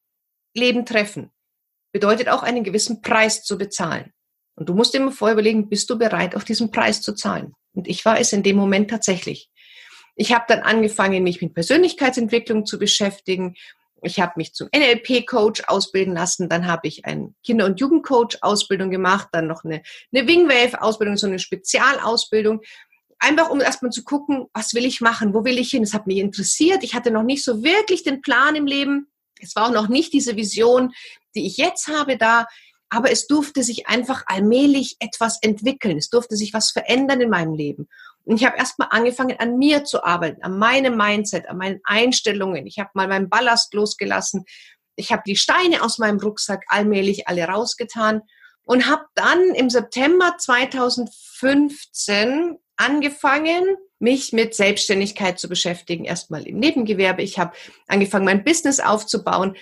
Leben 0.53 0.85
treffen, 0.85 1.31
bedeutet 1.91 2.29
auch 2.29 2.43
einen 2.43 2.63
gewissen 2.63 3.01
Preis 3.01 3.43
zu 3.43 3.57
bezahlen. 3.57 4.13
Und 4.55 4.69
du 4.69 4.75
musst 4.75 4.93
immer 4.93 5.12
vorher 5.12 5.33
überlegen, 5.33 5.69
bist 5.69 5.89
du 5.89 5.97
bereit, 5.97 6.35
auf 6.35 6.43
diesen 6.43 6.71
Preis 6.71 7.01
zu 7.01 7.13
zahlen? 7.13 7.53
Und 7.73 7.88
ich 7.88 8.05
war 8.05 8.19
es 8.19 8.33
in 8.33 8.43
dem 8.43 8.55
Moment 8.55 8.89
tatsächlich. 8.89 9.50
Ich 10.15 10.33
habe 10.33 10.45
dann 10.47 10.59
angefangen, 10.59 11.23
mich 11.23 11.41
mit 11.41 11.55
Persönlichkeitsentwicklung 11.55 12.65
zu 12.65 12.77
beschäftigen 12.77 13.55
ich 14.03 14.19
habe 14.19 14.33
mich 14.38 14.53
zum 14.53 14.69
NLP-Coach 14.75 15.63
ausbilden 15.67 16.13
lassen, 16.13 16.50
dann 16.50 16.67
habe 16.67 16.88
ich 16.88 17.05
eine 17.05 17.33
Kinder- 17.43 17.65
und 17.65 17.79
Jugendcoach-Ausbildung 17.79 18.89
gemacht, 18.89 19.29
dann 19.31 19.48
noch 19.48 19.63
eine, 19.63 19.81
eine 20.13 20.27
Wingwave-Ausbildung, 20.27 21.17
so 21.17 21.27
eine 21.27 21.39
Spezialausbildung. 21.39 22.62
Einfach 23.19 23.50
um 23.50 23.62
erstmal 23.62 23.91
zu 23.91 24.03
gucken, 24.03 24.48
was 24.53 24.74
will 24.74 24.86
ich 24.86 25.01
machen, 25.01 25.33
wo 25.33 25.45
will 25.45 25.57
ich 25.57 25.72
hin. 25.72 25.83
Das 25.83 25.93
hat 25.93 26.07
mich 26.07 26.17
interessiert. 26.17 26.83
Ich 26.83 26.93
hatte 26.93 27.12
noch 27.12 27.24
nicht 27.24 27.43
so 27.43 27.63
wirklich 27.63 28.03
den 28.03 28.22
Plan 28.22 28.55
im 28.55 28.65
Leben. 28.65 29.07
Es 29.39 29.55
war 29.55 29.67
auch 29.67 29.74
noch 29.74 29.88
nicht 29.88 30.13
diese 30.13 30.36
Vision, 30.36 30.93
die 31.36 31.45
ich 31.45 31.57
jetzt 31.57 31.88
habe 31.88 32.17
da, 32.17 32.48
aber 32.89 33.12
es 33.12 33.27
durfte 33.27 33.63
sich 33.63 33.88
einfach 33.88 34.24
allmählich 34.27 34.98
etwas 35.00 35.41
entwickeln. 35.41 35.98
Es 35.98 36.10
durfte 36.10 36.36
sich 36.36 36.53
was 36.53 36.72
verändern 36.72 37.22
in 37.22 37.29
meinem 37.29 37.53
Leben. 37.53 37.88
Und 38.25 38.38
ich 38.38 38.46
habe 38.46 38.58
erstmal 38.58 38.88
angefangen, 38.92 39.38
an 39.39 39.58
mir 39.58 39.84
zu 39.84 40.03
arbeiten, 40.03 40.42
an 40.44 40.58
meinem 40.58 40.96
Mindset, 40.96 41.50
an 41.50 41.58
meinen 41.58 41.82
Einstellungen. 41.84 42.65
Ich 42.65 42.80
habe 42.80 42.92
mal 42.94 43.08
meinen 43.08 43.30
Ballast 43.30 43.74
losgelassen. 43.74 44.46
Ich 44.96 45.12
habe 45.12 45.24
die 45.25 45.36
Steine 45.36 45.84
aus 45.84 45.98
meinem 45.98 46.20
Rucksack 46.20 46.63
allmählich 46.68 47.27
alle 47.27 47.46
rausgetan 47.46 48.22
und 48.65 48.89
habe 48.89 49.03
dann 49.15 49.53
im 49.56 49.70
September 49.70 50.36
2015 50.38 52.58
angefangen, 52.77 53.75
mich 54.00 54.32
mit 54.34 54.56
Selbstständigkeit 54.56 55.39
zu 55.39 55.50
beschäftigen. 55.50 56.06
Erstmal 56.06 56.48
im 56.48 56.60
Nebengewerbe. 56.60 57.24
Ich 57.24 57.39
habe 57.39 57.53
angefangen, 57.88 58.25
mein 58.25 58.44
Business 58.44 58.80
aufzubauen. 58.80 59.56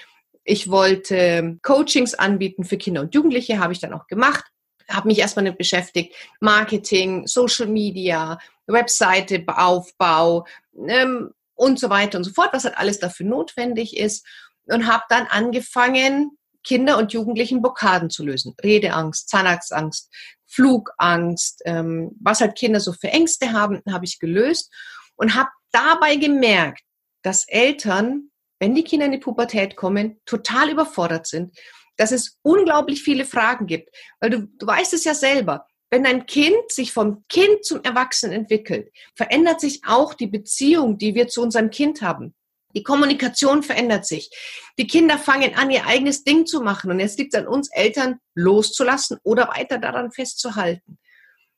Ich 0.43 0.69
wollte 0.69 1.59
Coachings 1.61 2.15
anbieten 2.15 2.63
für 2.63 2.77
Kinder 2.77 3.01
und 3.01 3.13
Jugendliche, 3.13 3.59
habe 3.59 3.73
ich 3.73 3.79
dann 3.79 3.93
auch 3.93 4.07
gemacht. 4.07 4.45
Habe 4.91 5.07
mich 5.07 5.19
erstmal 5.19 5.45
damit 5.45 5.57
beschäftigt. 5.57 6.15
Marketing, 6.39 7.27
Social 7.27 7.67
Media, 7.67 8.39
Webseite, 8.67 9.43
Aufbau 9.47 10.45
ähm, 10.87 11.31
und 11.55 11.79
so 11.79 11.89
weiter 11.89 12.17
und 12.17 12.23
so 12.23 12.31
fort, 12.31 12.49
was 12.53 12.63
halt 12.63 12.77
alles 12.77 12.99
dafür 12.99 13.25
notwendig 13.25 13.97
ist. 13.97 14.25
Und 14.65 14.87
habe 14.87 15.03
dann 15.09 15.27
angefangen, 15.27 16.37
Kinder 16.63 16.97
und 16.97 17.13
Jugendlichen 17.13 17.61
Blockaden 17.61 18.09
zu 18.09 18.23
lösen. 18.23 18.55
Redeangst, 18.63 19.29
Zahnarztangst, 19.29 20.09
Flugangst, 20.45 21.61
ähm, 21.65 22.11
was 22.19 22.41
halt 22.41 22.57
Kinder 22.57 22.79
so 22.79 22.93
für 22.93 23.07
Ängste 23.07 23.53
haben, 23.53 23.81
habe 23.89 24.05
ich 24.05 24.19
gelöst 24.19 24.71
und 25.15 25.35
habe 25.35 25.49
dabei 25.71 26.17
gemerkt, 26.17 26.83
dass 27.23 27.47
Eltern, 27.47 28.31
wenn 28.59 28.75
die 28.75 28.83
Kinder 28.83 29.05
in 29.05 29.13
die 29.13 29.17
Pubertät 29.17 29.75
kommen, 29.75 30.19
total 30.25 30.69
überfordert 30.69 31.25
sind, 31.25 31.57
dass 32.01 32.11
es 32.11 32.39
unglaublich 32.41 33.03
viele 33.03 33.25
Fragen 33.25 33.67
gibt. 33.67 33.95
Weil 34.19 34.31
du, 34.31 34.47
du 34.57 34.65
weißt 34.65 34.91
es 34.93 35.03
ja 35.03 35.13
selber, 35.13 35.67
wenn 35.91 36.03
ein 36.07 36.25
Kind 36.25 36.71
sich 36.71 36.91
vom 36.91 37.23
Kind 37.29 37.63
zum 37.63 37.83
Erwachsenen 37.83 38.33
entwickelt, 38.33 38.91
verändert 39.15 39.61
sich 39.61 39.81
auch 39.85 40.15
die 40.15 40.25
Beziehung, 40.25 40.97
die 40.97 41.13
wir 41.13 41.27
zu 41.27 41.43
unserem 41.43 41.69
Kind 41.69 42.01
haben. 42.01 42.33
Die 42.73 42.81
Kommunikation 42.81 43.61
verändert 43.61 44.07
sich. 44.07 44.31
Die 44.79 44.87
Kinder 44.87 45.19
fangen 45.19 45.53
an, 45.53 45.69
ihr 45.69 45.85
eigenes 45.85 46.23
Ding 46.23 46.47
zu 46.47 46.61
machen. 46.61 46.89
Und 46.89 46.99
jetzt 46.99 47.19
liegt 47.19 47.35
es 47.35 47.39
an 47.39 47.47
uns 47.47 47.69
Eltern, 47.71 48.17
loszulassen 48.33 49.19
oder 49.21 49.49
weiter 49.49 49.77
daran 49.77 50.11
festzuhalten. 50.11 50.97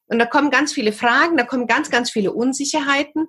Und 0.07 0.19
da 0.19 0.25
kommen 0.25 0.51
ganz 0.51 0.73
viele 0.73 0.91
Fragen, 0.91 1.37
da 1.37 1.45
kommen 1.45 1.67
ganz, 1.67 1.89
ganz 1.89 2.11
viele 2.11 2.33
Unsicherheiten. 2.33 3.27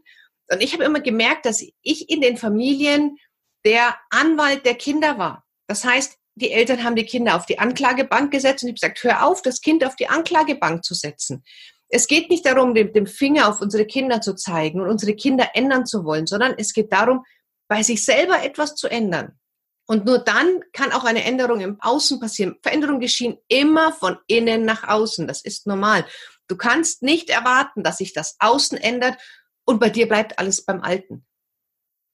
Und 0.51 0.61
ich 0.61 0.73
habe 0.73 0.83
immer 0.83 1.01
gemerkt, 1.01 1.47
dass 1.47 1.65
ich 1.83 2.11
in 2.11 2.21
den 2.21 2.39
Familien 2.39 3.19
der 3.65 3.95
Anwalt 4.11 4.67
der 4.67 4.75
Kinder 4.75 5.17
war. 5.17 5.45
Das 5.69 5.85
heißt, 5.85 6.19
die 6.37 6.53
Eltern 6.53 6.83
haben 6.83 6.97
die 6.97 7.05
Kinder 7.05 7.37
auf 7.37 7.47
die 7.47 7.59
Anklagebank 7.59 8.31
gesetzt 8.33 8.63
und 8.63 8.69
ich 8.69 8.83
habe 8.83 8.95
gesagt, 8.95 9.05
hör 9.05 9.27
auf, 9.27 9.43
das 9.43 9.61
Kind 9.61 9.85
auf 9.85 9.97
die 9.97 10.09
Anklagebank 10.09 10.85
zu 10.85 10.95
setzen. 10.95 11.45
Es 11.89 12.09
geht 12.09 12.29
nicht 12.29 12.45
darum, 12.45 12.75
den, 12.75 13.07
Finger 13.07 13.49
auf 13.49 13.61
unsere 13.61 13.87
Kinder 13.87 14.21
zu 14.21 14.35
zeigen 14.35 14.81
und 14.81 14.89
unsere 14.89 15.15
Kinder 15.15 15.51
ändern 15.55 15.87
zu 15.87 16.05
wollen, 16.05 16.27
sondern 16.27 16.55
es 16.59 16.73
geht 16.73 16.93
darum, 16.93 17.25
bei 17.69 17.83
sich 17.83 18.05
selber 18.05 18.43
etwas 18.43 18.75
zu 18.75 18.89
ändern. 18.89 19.39
Und 19.87 20.07
nur 20.07 20.19
dann 20.19 20.61
kann 20.73 20.93
auch 20.93 21.05
eine 21.05 21.25
Änderung 21.25 21.61
im 21.61 21.81
Außen 21.81 22.19
passieren. 22.19 22.57
Veränderungen 22.63 23.01
geschehen 23.01 23.37
immer 23.49 23.93
von 23.93 24.17
innen 24.27 24.65
nach 24.65 24.89
außen. 24.89 25.29
Das 25.29 25.43
ist 25.43 25.67
normal. 25.67 26.07
Du 26.49 26.57
kannst 26.57 27.03
nicht 27.03 27.31
erwarten, 27.31 27.83
dass 27.83 27.99
sich 27.99 28.13
das 28.13 28.37
Außen 28.39 28.79
ändert 28.79 29.19
und 29.65 29.79
bei 29.81 29.91
dir 29.91 30.09
bleibt 30.09 30.39
alles 30.39 30.65
beim 30.65 30.81
Alten. 30.81 31.27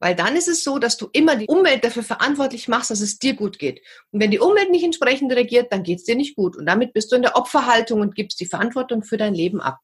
Weil 0.00 0.14
dann 0.14 0.35
ist 0.35 0.49
es 0.49 0.64
so, 0.64 0.78
dass 0.78 0.97
du 0.97 1.09
immer 1.12 1.37
die 1.37 1.47
Umwelt 1.47 1.85
dafür 1.85 2.02
verantwortlich 2.02 2.69
machst, 2.69 2.90
dass 2.90 3.00
es 3.00 3.19
dir 3.19 3.35
gut 3.35 3.59
geht. 3.59 3.83
Und 4.11 4.21
wenn 4.21 4.30
die 4.30 4.38
Umwelt 4.38 4.71
nicht 4.71 4.85
entsprechend 4.85 5.30
reagiert, 5.33 5.73
dann 5.73 5.83
geht 5.83 5.99
es 5.99 6.04
dir 6.04 6.16
nicht 6.16 6.35
gut. 6.35 6.57
Und 6.57 6.66
damit 6.66 6.95
bist 6.95 7.12
du 7.12 7.16
in 7.16 7.23
der 7.23 7.37
Opferhaltung 7.37 8.00
und 8.00 8.14
gibst 8.14 8.40
die 8.40 8.47
Verantwortung 8.47 9.02
für 9.02 9.19
dein 9.19 9.35
Leben 9.35 9.61
ab. 9.61 9.78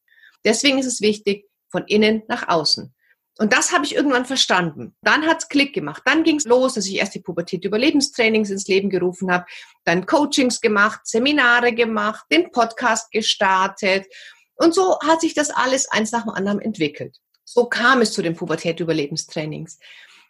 Deswegen 0.44 0.78
ist 0.78 0.87
es 0.87 1.02
wichtig, 1.02 1.44
von 1.68 1.85
innen 1.87 2.23
nach 2.28 2.49
außen. 2.49 2.94
Und 3.38 3.52
das 3.52 3.73
habe 3.73 3.85
ich 3.85 3.94
irgendwann 3.94 4.25
verstanden. 4.25 4.96
Dann 5.02 5.26
hat's 5.26 5.49
Klick 5.49 5.75
gemacht. 5.75 6.02
Dann 6.06 6.25
ging's 6.25 6.46
los, 6.46 6.75
dass 6.75 6.87
ich 6.87 6.96
erst 6.96 7.14
die 7.14 7.20
Pubertät-Überlebenstrainings 7.20 8.49
ins 8.49 8.66
Leben 8.66 8.88
gerufen 8.88 9.30
habe, 9.30 9.44
dann 9.85 10.06
Coachings 10.06 10.62
gemacht, 10.62 11.00
Seminare 11.04 11.75
gemacht, 11.75 12.25
den 12.32 12.50
Podcast 12.50 13.11
gestartet. 13.11 14.06
Und 14.54 14.75
so 14.75 14.99
hat 15.00 15.20
sich 15.20 15.35
das 15.35 15.50
alles 15.50 15.90
eins 15.90 16.12
nach 16.12 16.23
dem 16.23 16.30
anderen 16.30 16.61
entwickelt. 16.61 17.18
So 17.44 17.66
kam 17.66 18.00
es 18.00 18.12
zu 18.12 18.23
den 18.23 18.35
Pubertät-Überlebenstrainings. 18.35 19.78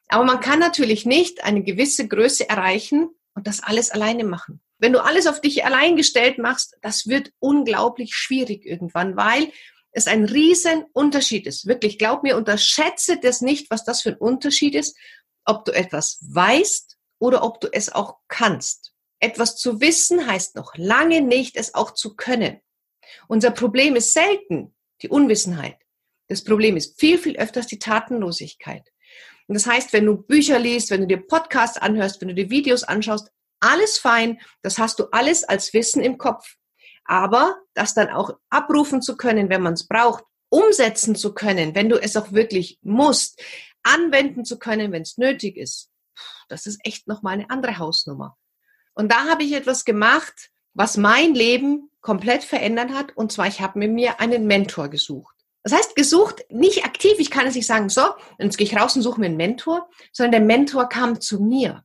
Aber 0.08 0.24
man 0.24 0.40
kann 0.40 0.58
natürlich 0.58 1.06
nicht 1.06 1.44
eine 1.44 1.62
gewisse 1.62 2.06
Größe 2.06 2.48
erreichen 2.48 3.10
und 3.34 3.46
das 3.46 3.62
alles 3.62 3.90
alleine 3.90 4.24
machen. 4.24 4.60
Wenn 4.78 4.92
du 4.92 5.02
alles 5.02 5.26
auf 5.26 5.40
dich 5.40 5.64
allein 5.64 5.96
gestellt 5.96 6.38
machst, 6.38 6.76
das 6.82 7.06
wird 7.06 7.32
unglaublich 7.38 8.14
schwierig 8.14 8.64
irgendwann, 8.66 9.16
weil 9.16 9.50
es 9.92 10.06
ein 10.06 10.26
riesen 10.26 10.84
Unterschied 10.92 11.46
ist. 11.46 11.66
Wirklich, 11.66 11.98
glaub 11.98 12.22
mir, 12.22 12.36
unterschätze 12.36 13.18
das 13.18 13.40
nicht, 13.40 13.70
was 13.70 13.84
das 13.84 14.02
für 14.02 14.10
ein 14.10 14.18
Unterschied 14.18 14.74
ist, 14.74 14.96
ob 15.46 15.64
du 15.64 15.72
etwas 15.72 16.18
weißt 16.28 16.98
oder 17.18 17.42
ob 17.42 17.60
du 17.60 17.68
es 17.72 17.90
auch 17.90 18.18
kannst. 18.28 18.92
Etwas 19.20 19.56
zu 19.56 19.80
wissen 19.80 20.26
heißt 20.26 20.56
noch 20.56 20.74
lange 20.76 21.22
nicht, 21.22 21.56
es 21.56 21.74
auch 21.74 21.92
zu 21.92 22.14
können. 22.14 22.60
Unser 23.28 23.50
Problem 23.50 23.96
ist 23.96 24.12
selten 24.12 24.74
die 25.00 25.08
Unwissenheit. 25.08 25.78
Das 26.28 26.44
Problem 26.44 26.76
ist 26.76 26.98
viel, 27.00 27.18
viel 27.18 27.36
öfters 27.36 27.66
die 27.66 27.78
Tatenlosigkeit. 27.78 28.92
Und 29.46 29.54
das 29.54 29.66
heißt, 29.66 29.92
wenn 29.92 30.06
du 30.06 30.16
Bücher 30.16 30.58
liest, 30.58 30.90
wenn 30.90 31.02
du 31.02 31.06
dir 31.06 31.26
Podcasts 31.26 31.78
anhörst, 31.78 32.20
wenn 32.20 32.28
du 32.28 32.34
dir 32.34 32.50
Videos 32.50 32.82
anschaust, 32.82 33.30
alles 33.60 33.98
fein, 33.98 34.40
das 34.62 34.78
hast 34.78 34.98
du 34.98 35.04
alles 35.12 35.44
als 35.44 35.72
Wissen 35.72 36.02
im 36.02 36.18
Kopf. 36.18 36.56
Aber 37.04 37.56
das 37.74 37.94
dann 37.94 38.10
auch 38.10 38.30
abrufen 38.50 39.00
zu 39.00 39.16
können, 39.16 39.48
wenn 39.48 39.62
man 39.62 39.74
es 39.74 39.86
braucht, 39.86 40.24
umsetzen 40.48 41.14
zu 41.14 41.34
können, 41.34 41.74
wenn 41.74 41.88
du 41.88 42.00
es 42.00 42.16
auch 42.16 42.32
wirklich 42.32 42.78
musst, 42.82 43.40
anwenden 43.82 44.44
zu 44.44 44.58
können, 44.58 44.92
wenn 44.92 45.02
es 45.02 45.16
nötig 45.16 45.56
ist, 45.56 45.90
das 46.48 46.66
ist 46.66 46.80
echt 46.84 47.06
nochmal 47.06 47.34
eine 47.34 47.50
andere 47.50 47.78
Hausnummer. 47.78 48.36
Und 48.94 49.12
da 49.12 49.26
habe 49.26 49.44
ich 49.44 49.52
etwas 49.52 49.84
gemacht, 49.84 50.50
was 50.74 50.96
mein 50.96 51.34
Leben 51.34 51.90
komplett 52.00 52.44
verändert 52.44 52.90
hat. 52.90 53.16
Und 53.16 53.32
zwar, 53.32 53.46
ich 53.46 53.60
habe 53.60 53.78
mir 53.78 53.88
mir 53.88 54.20
einen 54.20 54.46
Mentor 54.46 54.88
gesucht. 54.88 55.35
Das 55.66 55.76
heißt, 55.76 55.96
gesucht, 55.96 56.44
nicht 56.48 56.84
aktiv, 56.84 57.14
ich 57.18 57.28
kann 57.28 57.48
es 57.48 57.56
nicht 57.56 57.66
sagen, 57.66 57.88
so, 57.88 58.02
jetzt 58.38 58.56
gehe 58.56 58.68
ich 58.68 58.76
raus 58.76 58.94
und 58.94 59.02
suche 59.02 59.18
mir 59.18 59.26
einen 59.26 59.36
Mentor, 59.36 59.88
sondern 60.12 60.30
der 60.30 60.40
Mentor 60.42 60.88
kam 60.88 61.20
zu 61.20 61.42
mir. 61.42 61.82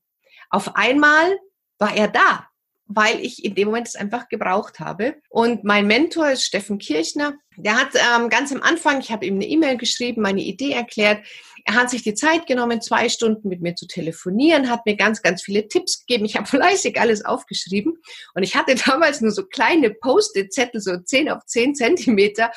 Auf 0.51 0.75
einmal 0.75 1.39
war 1.79 1.95
er 1.95 2.07
da 2.07 2.51
weil 2.95 3.19
ich 3.19 3.43
in 3.43 3.55
dem 3.55 3.67
Moment 3.67 3.87
es 3.87 3.95
einfach 3.95 4.27
gebraucht 4.27 4.79
habe. 4.79 5.15
Und 5.29 5.63
mein 5.63 5.87
Mentor 5.87 6.31
ist 6.31 6.43
Steffen 6.43 6.77
Kirchner. 6.77 7.33
Der 7.57 7.79
hat 7.79 7.89
ähm, 7.95 8.29
ganz 8.29 8.51
am 8.51 8.61
Anfang, 8.61 8.99
ich 8.99 9.11
habe 9.11 9.25
ihm 9.25 9.35
eine 9.35 9.47
E-Mail 9.47 9.77
geschrieben, 9.77 10.21
meine 10.21 10.41
Idee 10.41 10.71
erklärt. 10.71 11.25
Er 11.65 11.75
hat 11.75 11.89
sich 11.89 12.01
die 12.01 12.15
Zeit 12.15 12.47
genommen, 12.47 12.81
zwei 12.81 13.07
Stunden 13.07 13.47
mit 13.47 13.61
mir 13.61 13.75
zu 13.75 13.85
telefonieren, 13.85 14.69
hat 14.69 14.85
mir 14.85 14.95
ganz, 14.95 15.21
ganz 15.21 15.43
viele 15.43 15.67
Tipps 15.67 16.05
gegeben. 16.05 16.25
Ich 16.25 16.35
habe 16.35 16.47
fleißig 16.47 16.99
alles 16.99 17.23
aufgeschrieben. 17.23 17.97
Und 18.33 18.43
ich 18.43 18.55
hatte 18.55 18.75
damals 18.75 19.21
nur 19.21 19.31
so 19.31 19.45
kleine 19.45 19.91
Post-it-Zettel, 19.91 20.81
so 20.81 20.97
10 20.97 21.29
auf 21.29 21.45
10 21.45 21.75
Zentimeter 21.75 22.51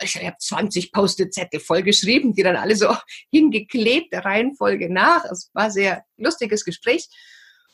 ich 0.00 0.16
habe 0.16 0.36
20 0.38 0.92
Post-it-Zettel 0.92 1.60
vollgeschrieben, 1.60 2.34
die 2.34 2.42
dann 2.42 2.56
alle 2.56 2.76
so 2.76 2.94
hingeklebt, 3.30 4.12
der 4.12 4.24
Reihenfolge 4.24 4.92
nach. 4.92 5.24
Es 5.24 5.50
war 5.54 5.70
sehr 5.70 6.04
lustiges 6.16 6.64
Gespräch 6.64 7.08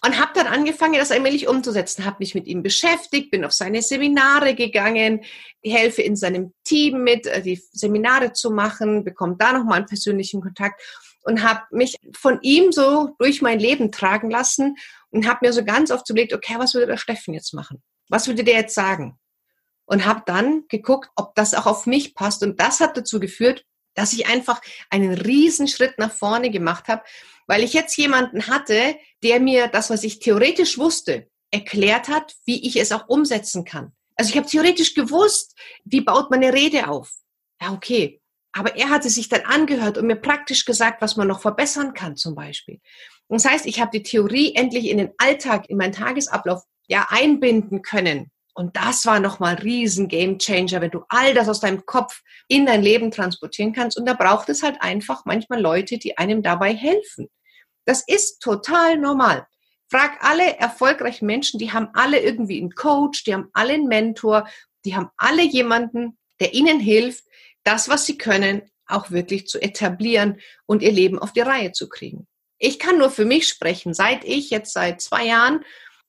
und 0.04 0.18
habe 0.18 0.32
dann 0.34 0.48
angefangen, 0.48 0.94
das 0.94 1.12
allmählich 1.12 1.46
umzusetzen, 1.46 2.04
habe 2.04 2.16
mich 2.18 2.34
mit 2.34 2.46
ihm 2.46 2.62
beschäftigt, 2.62 3.30
bin 3.30 3.44
auf 3.44 3.52
seine 3.52 3.82
Seminare 3.82 4.54
gegangen, 4.54 5.20
helfe 5.64 6.02
in 6.02 6.16
seinem 6.16 6.52
Team 6.64 7.04
mit, 7.04 7.26
äh, 7.26 7.40
die 7.40 7.62
Seminare 7.70 8.32
zu 8.32 8.50
machen, 8.50 9.04
bekomme 9.04 9.36
da 9.38 9.52
nochmal 9.52 9.78
einen 9.78 9.86
persönlichen 9.86 10.40
Kontakt 10.40 10.82
und 11.22 11.42
habe 11.42 11.62
mich 11.70 11.96
von 12.18 12.40
ihm 12.42 12.72
so 12.72 13.14
durch 13.18 13.42
mein 13.42 13.60
Leben 13.60 13.92
tragen 13.92 14.28
lassen 14.28 14.76
und 15.10 15.28
habe 15.28 15.46
mir 15.46 15.52
so 15.52 15.64
ganz 15.64 15.92
oft 15.92 16.08
überlegt, 16.10 16.32
okay, 16.32 16.54
was 16.58 16.74
würde 16.74 16.88
der 16.88 16.96
Steffen 16.96 17.32
jetzt 17.32 17.54
machen? 17.54 17.80
Was 18.08 18.26
würde 18.26 18.42
der 18.42 18.56
jetzt 18.56 18.74
sagen? 18.74 19.18
Und 19.84 20.06
habe 20.06 20.22
dann 20.26 20.64
geguckt, 20.68 21.10
ob 21.16 21.34
das 21.34 21.54
auch 21.54 21.66
auf 21.66 21.86
mich 21.86 22.14
passt. 22.14 22.42
Und 22.42 22.60
das 22.60 22.80
hat 22.80 22.96
dazu 22.96 23.20
geführt, 23.20 23.64
dass 23.94 24.12
ich 24.12 24.26
einfach 24.26 24.60
einen 24.90 25.12
riesen 25.12 25.68
Schritt 25.68 25.98
nach 25.98 26.12
vorne 26.12 26.50
gemacht 26.50 26.88
habe, 26.88 27.02
weil 27.46 27.62
ich 27.62 27.72
jetzt 27.72 27.96
jemanden 27.96 28.46
hatte, 28.46 28.96
der 29.22 29.40
mir 29.40 29.68
das, 29.68 29.90
was 29.90 30.04
ich 30.04 30.20
theoretisch 30.20 30.78
wusste, 30.78 31.28
erklärt 31.50 32.08
hat, 32.08 32.34
wie 32.46 32.66
ich 32.66 32.76
es 32.76 32.92
auch 32.92 33.08
umsetzen 33.08 33.64
kann. 33.64 33.92
Also 34.16 34.30
ich 34.30 34.36
habe 34.36 34.48
theoretisch 34.48 34.94
gewusst, 34.94 35.58
wie 35.84 36.00
baut 36.00 36.30
man 36.30 36.42
eine 36.42 36.52
Rede 36.52 36.88
auf. 36.88 37.12
Ja, 37.60 37.72
okay. 37.72 38.20
Aber 38.52 38.76
er 38.76 38.90
hatte 38.90 39.08
sich 39.08 39.28
dann 39.28 39.42
angehört 39.42 39.96
und 39.96 40.06
mir 40.06 40.16
praktisch 40.16 40.64
gesagt, 40.64 41.00
was 41.00 41.16
man 41.16 41.28
noch 41.28 41.40
verbessern 41.40 41.94
kann 41.94 42.16
zum 42.16 42.34
Beispiel. 42.34 42.80
Und 43.28 43.42
das 43.42 43.50
heißt, 43.50 43.66
ich 43.66 43.80
habe 43.80 43.90
die 43.90 44.02
Theorie 44.02 44.54
endlich 44.54 44.88
in 44.88 44.98
den 44.98 45.12
Alltag, 45.16 45.70
in 45.70 45.78
meinen 45.78 45.92
Tagesablauf 45.92 46.62
ja 46.86 47.06
einbinden 47.08 47.80
können. 47.80 48.30
Und 48.54 48.76
das 48.76 49.06
war 49.06 49.18
nochmal 49.18 49.54
riesen 49.54 50.08
Game 50.08 50.38
Changer, 50.38 50.80
wenn 50.80 50.90
du 50.90 51.04
all 51.08 51.32
das 51.34 51.48
aus 51.48 51.60
deinem 51.60 51.86
Kopf 51.86 52.22
in 52.48 52.66
dein 52.66 52.82
Leben 52.82 53.10
transportieren 53.10 53.72
kannst. 53.72 53.98
Und 53.98 54.06
da 54.06 54.14
braucht 54.14 54.48
es 54.50 54.62
halt 54.62 54.76
einfach 54.80 55.24
manchmal 55.24 55.60
Leute, 55.60 55.98
die 55.98 56.18
einem 56.18 56.42
dabei 56.42 56.74
helfen. 56.74 57.28
Das 57.86 58.04
ist 58.06 58.40
total 58.40 58.98
normal. 58.98 59.46
Frag 59.90 60.22
alle 60.24 60.58
erfolgreichen 60.58 61.26
Menschen, 61.26 61.58
die 61.58 61.72
haben 61.72 61.88
alle 61.94 62.20
irgendwie 62.20 62.60
einen 62.60 62.74
Coach, 62.74 63.24
die 63.24 63.34
haben 63.34 63.48
alle 63.52 63.74
einen 63.74 63.88
Mentor, 63.88 64.48
die 64.84 64.96
haben 64.96 65.10
alle 65.16 65.42
jemanden, 65.42 66.18
der 66.40 66.54
ihnen 66.54 66.80
hilft, 66.80 67.24
das, 67.64 67.88
was 67.88 68.06
sie 68.06 68.18
können, 68.18 68.62
auch 68.86 69.10
wirklich 69.10 69.46
zu 69.46 69.60
etablieren 69.60 70.40
und 70.66 70.82
ihr 70.82 70.92
Leben 70.92 71.18
auf 71.18 71.32
die 71.32 71.40
Reihe 71.40 71.72
zu 71.72 71.88
kriegen. 71.88 72.26
Ich 72.58 72.78
kann 72.78 72.98
nur 72.98 73.10
für 73.10 73.24
mich 73.24 73.48
sprechen. 73.48 73.94
Seit 73.94 74.24
ich 74.24 74.50
jetzt 74.50 74.72
seit 74.72 75.00
zwei 75.00 75.26
Jahren 75.26 75.64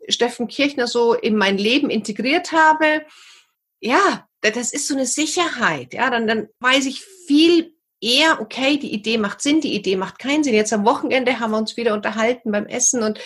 Steffen 0.10 0.48
Kirchner 0.48 0.88
so 0.88 1.13
in 1.13 1.36
mein 1.36 1.57
Leben 1.57 1.89
integriert 1.89 2.51
habe, 2.51 3.05
ja, 3.79 4.27
das 4.41 4.74
ist 4.74 4.88
so 4.88 4.93
eine 4.93 5.05
Sicherheit. 5.05 5.93
Ja, 5.93 6.10
dann, 6.10 6.27
dann 6.27 6.48
weiß 6.60 6.86
ich 6.86 7.03
viel 7.27 7.74
eher, 8.01 8.41
okay, 8.41 8.77
die 8.77 8.93
Idee 8.93 9.17
macht 9.17 9.41
Sinn, 9.41 9.62
die 9.62 9.74
Idee 9.74 9.95
macht 9.95 10.19
keinen 10.19 10.43
Sinn. 10.43 10.53
Jetzt 10.53 10.74
am 10.74 10.86
Wochenende 10.86 11.39
haben 11.39 11.51
wir 11.51 11.57
uns 11.57 11.77
wieder 11.77 11.93
unterhalten 11.93 12.51
beim 12.51 12.65
Essen 12.65 13.01
und 13.01 13.19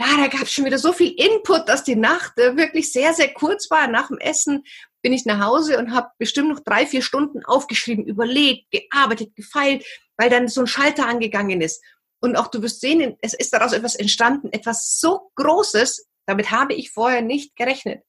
ja, 0.00 0.16
da 0.16 0.28
gab 0.28 0.44
es 0.44 0.52
schon 0.52 0.64
wieder 0.64 0.78
so 0.78 0.94
viel 0.94 1.12
Input, 1.12 1.68
dass 1.68 1.84
die 1.84 1.96
Nacht 1.96 2.38
äh, 2.38 2.56
wirklich 2.56 2.90
sehr, 2.90 3.12
sehr 3.12 3.34
kurz 3.34 3.70
war. 3.70 3.86
Nach 3.86 4.08
dem 4.08 4.16
Essen 4.16 4.64
bin 5.02 5.12
ich 5.12 5.26
nach 5.26 5.44
Hause 5.44 5.78
und 5.78 5.92
habe 5.92 6.08
bestimmt 6.18 6.48
noch 6.48 6.60
drei, 6.60 6.86
vier 6.86 7.02
Stunden 7.02 7.44
aufgeschrieben, 7.44 8.06
überlegt, 8.06 8.70
gearbeitet, 8.70 9.36
gefeilt, 9.36 9.84
weil 10.16 10.30
dann 10.30 10.48
so 10.48 10.62
ein 10.62 10.66
Schalter 10.66 11.06
angegangen 11.06 11.60
ist. 11.60 11.82
Und 12.20 12.36
auch 12.36 12.48
du 12.48 12.62
wirst 12.62 12.80
sehen, 12.80 13.16
es 13.20 13.34
ist 13.34 13.52
daraus 13.52 13.72
etwas 13.72 13.94
entstanden, 13.94 14.52
etwas 14.52 15.00
so 15.00 15.30
Großes, 15.36 16.06
damit 16.26 16.50
habe 16.50 16.74
ich 16.74 16.90
vorher 16.90 17.22
nicht 17.22 17.56
gerechnet. 17.56 18.02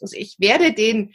Also 0.00 0.16
ich 0.16 0.36
werde 0.38 0.72
den 0.72 1.14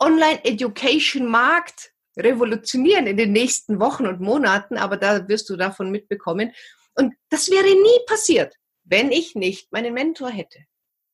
Online-Education-Markt 0.00 1.92
revolutionieren 2.16 3.06
in 3.06 3.16
den 3.16 3.32
nächsten 3.32 3.80
Wochen 3.80 4.06
und 4.06 4.20
Monaten, 4.20 4.76
aber 4.76 4.96
da 4.96 5.28
wirst 5.28 5.48
du 5.50 5.56
davon 5.56 5.90
mitbekommen. 5.90 6.52
Und 6.94 7.14
das 7.28 7.50
wäre 7.50 7.64
nie 7.64 8.06
passiert, 8.06 8.54
wenn 8.84 9.10
ich 9.10 9.34
nicht 9.34 9.72
meinen 9.72 9.94
Mentor 9.94 10.30
hätte. 10.30 10.60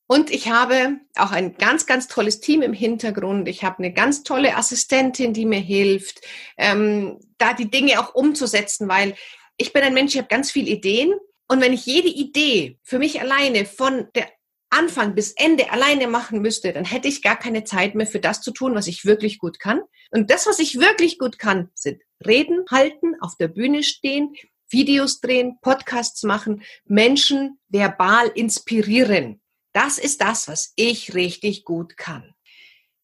Und 0.07 0.29
ich 0.29 0.49
habe 0.49 0.99
auch 1.15 1.31
ein 1.31 1.55
ganz, 1.55 1.85
ganz 1.85 2.09
tolles 2.09 2.41
Team 2.41 2.63
im 2.63 2.73
Hintergrund. 2.73 3.47
Ich 3.47 3.63
habe 3.63 3.77
eine 3.77 3.93
ganz 3.93 4.23
tolle 4.23 4.57
Assistentin, 4.57 5.31
die 5.31 5.45
mir 5.45 5.61
hilft, 5.61 6.19
ähm, 6.57 7.17
da 7.37 7.53
die 7.53 7.71
Dinge 7.71 7.97
auch 7.97 8.13
umzusetzen, 8.13 8.89
weil 8.89 9.15
ich 9.61 9.73
bin 9.73 9.83
ein 9.83 9.93
Mensch, 9.93 10.13
ich 10.13 10.19
habe 10.19 10.27
ganz 10.27 10.51
viele 10.51 10.69
Ideen. 10.69 11.13
Und 11.47 11.61
wenn 11.61 11.73
ich 11.73 11.85
jede 11.85 12.07
Idee 12.07 12.79
für 12.83 12.99
mich 12.99 13.21
alleine 13.21 13.65
von 13.65 14.07
der 14.15 14.27
Anfang 14.69 15.15
bis 15.15 15.33
Ende 15.33 15.69
alleine 15.69 16.07
machen 16.07 16.41
müsste, 16.41 16.71
dann 16.71 16.85
hätte 16.85 17.09
ich 17.09 17.21
gar 17.21 17.37
keine 17.37 17.65
Zeit 17.65 17.93
mehr 17.93 18.07
für 18.07 18.21
das 18.21 18.41
zu 18.41 18.51
tun, 18.51 18.73
was 18.73 18.87
ich 18.87 19.05
wirklich 19.05 19.37
gut 19.37 19.59
kann. 19.59 19.81
Und 20.11 20.31
das, 20.31 20.47
was 20.47 20.59
ich 20.59 20.79
wirklich 20.79 21.19
gut 21.19 21.37
kann, 21.37 21.69
sind 21.75 22.01
Reden 22.25 22.63
halten, 22.71 23.15
auf 23.19 23.35
der 23.37 23.49
Bühne 23.49 23.83
stehen, 23.83 24.33
Videos 24.69 25.19
drehen, 25.19 25.57
Podcasts 25.61 26.23
machen, 26.23 26.63
Menschen 26.85 27.59
verbal 27.67 28.29
inspirieren. 28.33 29.41
Das 29.73 29.97
ist 29.97 30.21
das, 30.21 30.47
was 30.47 30.71
ich 30.77 31.13
richtig 31.13 31.65
gut 31.65 31.97
kann. 31.97 32.33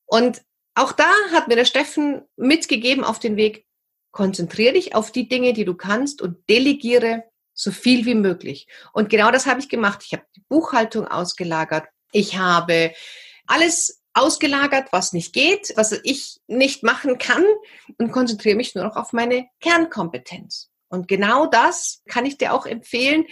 Und 0.06 0.42
auch 0.74 0.94
da 0.94 1.12
hat 1.32 1.50
mir 1.50 1.56
der 1.56 1.66
Steffen 1.66 2.22
mitgegeben 2.38 3.04
auf 3.04 3.20
den 3.20 3.36
Weg, 3.36 3.67
konzentriere 4.18 4.74
dich 4.74 4.96
auf 4.96 5.12
die 5.12 5.30
Dinge, 5.30 5.54
die 5.54 5.64
du 5.64 5.76
kannst 5.76 6.24
und 6.24 6.38
delegiere 6.50 7.26
so 7.54 7.70
viel 7.70 8.08
wie 8.08 8.16
möglich. 8.16 8.68
Und 8.92 9.10
genau 9.10 9.30
das 9.30 9.46
habe 9.46 9.60
ich 9.60 9.70
gemacht. 9.70 10.02
Ich 10.04 10.14
habe 10.14 10.26
die 10.36 10.44
Buchhaltung 10.50 11.08
ausgelagert. 11.08 11.88
Ich 12.12 12.36
habe 12.36 12.94
alles 13.46 14.02
ausgelagert, 14.16 14.88
was 14.92 15.14
nicht 15.14 15.34
geht, 15.34 15.72
was 15.76 15.92
ich 16.04 16.40
nicht 16.48 16.82
machen 16.82 17.20
kann 17.20 17.46
und 18.00 18.12
konzentriere 18.12 18.56
mich 18.56 18.74
nur 18.74 18.86
noch 18.86 18.96
auf 18.96 19.14
meine 19.14 19.50
Kernkompetenz. 19.60 20.72
Und 20.90 21.08
genau 21.08 21.46
das 21.46 22.02
kann 22.10 22.26
ich 22.26 22.40
dir 22.40 22.56
auch 22.56 22.66
empfehlen, 22.66 23.24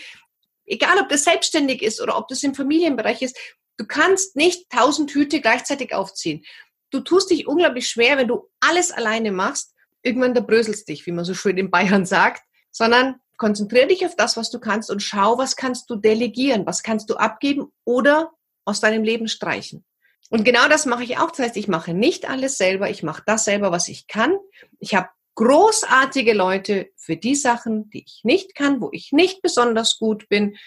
egal 0.67 0.99
ob 0.99 1.09
das 1.09 1.23
selbstständig 1.23 1.81
ist 1.81 1.99
oder 1.99 2.15
ob 2.15 2.27
das 2.27 2.43
im 2.43 2.53
Familienbereich 2.53 3.23
ist. 3.23 3.35
Du 3.77 3.87
kannst 3.87 4.35
nicht 4.35 4.69
tausend 4.69 5.09
Hüte 5.09 5.41
gleichzeitig 5.41 5.95
aufziehen. 5.95 6.45
Du 6.91 6.99
tust 6.99 7.31
dich 7.31 7.47
unglaublich 7.47 7.89
schwer, 7.89 8.19
wenn 8.19 8.27
du 8.27 8.51
alles 8.59 8.91
alleine 8.91 9.31
machst. 9.31 9.74
Irgendwann 10.05 10.33
da 10.33 10.41
bröselst 10.41 10.87
dich, 10.87 11.05
wie 11.05 11.11
man 11.11 11.25
so 11.25 11.33
schön 11.33 11.57
in 11.57 11.71
Bayern 11.71 12.05
sagt, 12.05 12.43
sondern 12.71 13.15
konzentriere 13.37 13.87
dich 13.87 14.05
auf 14.05 14.15
das, 14.15 14.37
was 14.37 14.51
du 14.51 14.59
kannst 14.59 14.91
und 14.91 15.01
schau, 15.01 15.37
was 15.37 15.55
kannst 15.55 15.89
du 15.89 15.95
delegieren, 15.95 16.65
was 16.65 16.83
kannst 16.83 17.09
du 17.09 17.15
abgeben 17.15 17.71
oder 17.83 18.31
aus 18.65 18.79
deinem 18.79 19.03
Leben 19.03 19.27
streichen. 19.27 19.83
Und 20.29 20.43
genau 20.43 20.67
das 20.67 20.85
mache 20.85 21.03
ich 21.03 21.17
auch. 21.17 21.31
Das 21.31 21.39
heißt, 21.39 21.57
ich 21.57 21.67
mache 21.67 21.93
nicht 21.93 22.29
alles 22.29 22.57
selber, 22.57 22.89
ich 22.89 23.03
mache 23.03 23.23
das 23.25 23.45
selber, 23.45 23.71
was 23.71 23.87
ich 23.87 24.07
kann. 24.07 24.37
Ich 24.79 24.95
habe 24.95 25.09
großartige 25.35 26.33
Leute 26.33 26.89
für 26.95 27.17
die 27.17 27.35
Sachen, 27.35 27.89
die 27.89 28.03
ich 28.05 28.21
nicht 28.23 28.55
kann, 28.55 28.81
wo 28.81 28.89
ich 28.91 29.11
nicht 29.11 29.41
besonders 29.41 29.97
gut 29.97 30.29
bin. 30.29 30.57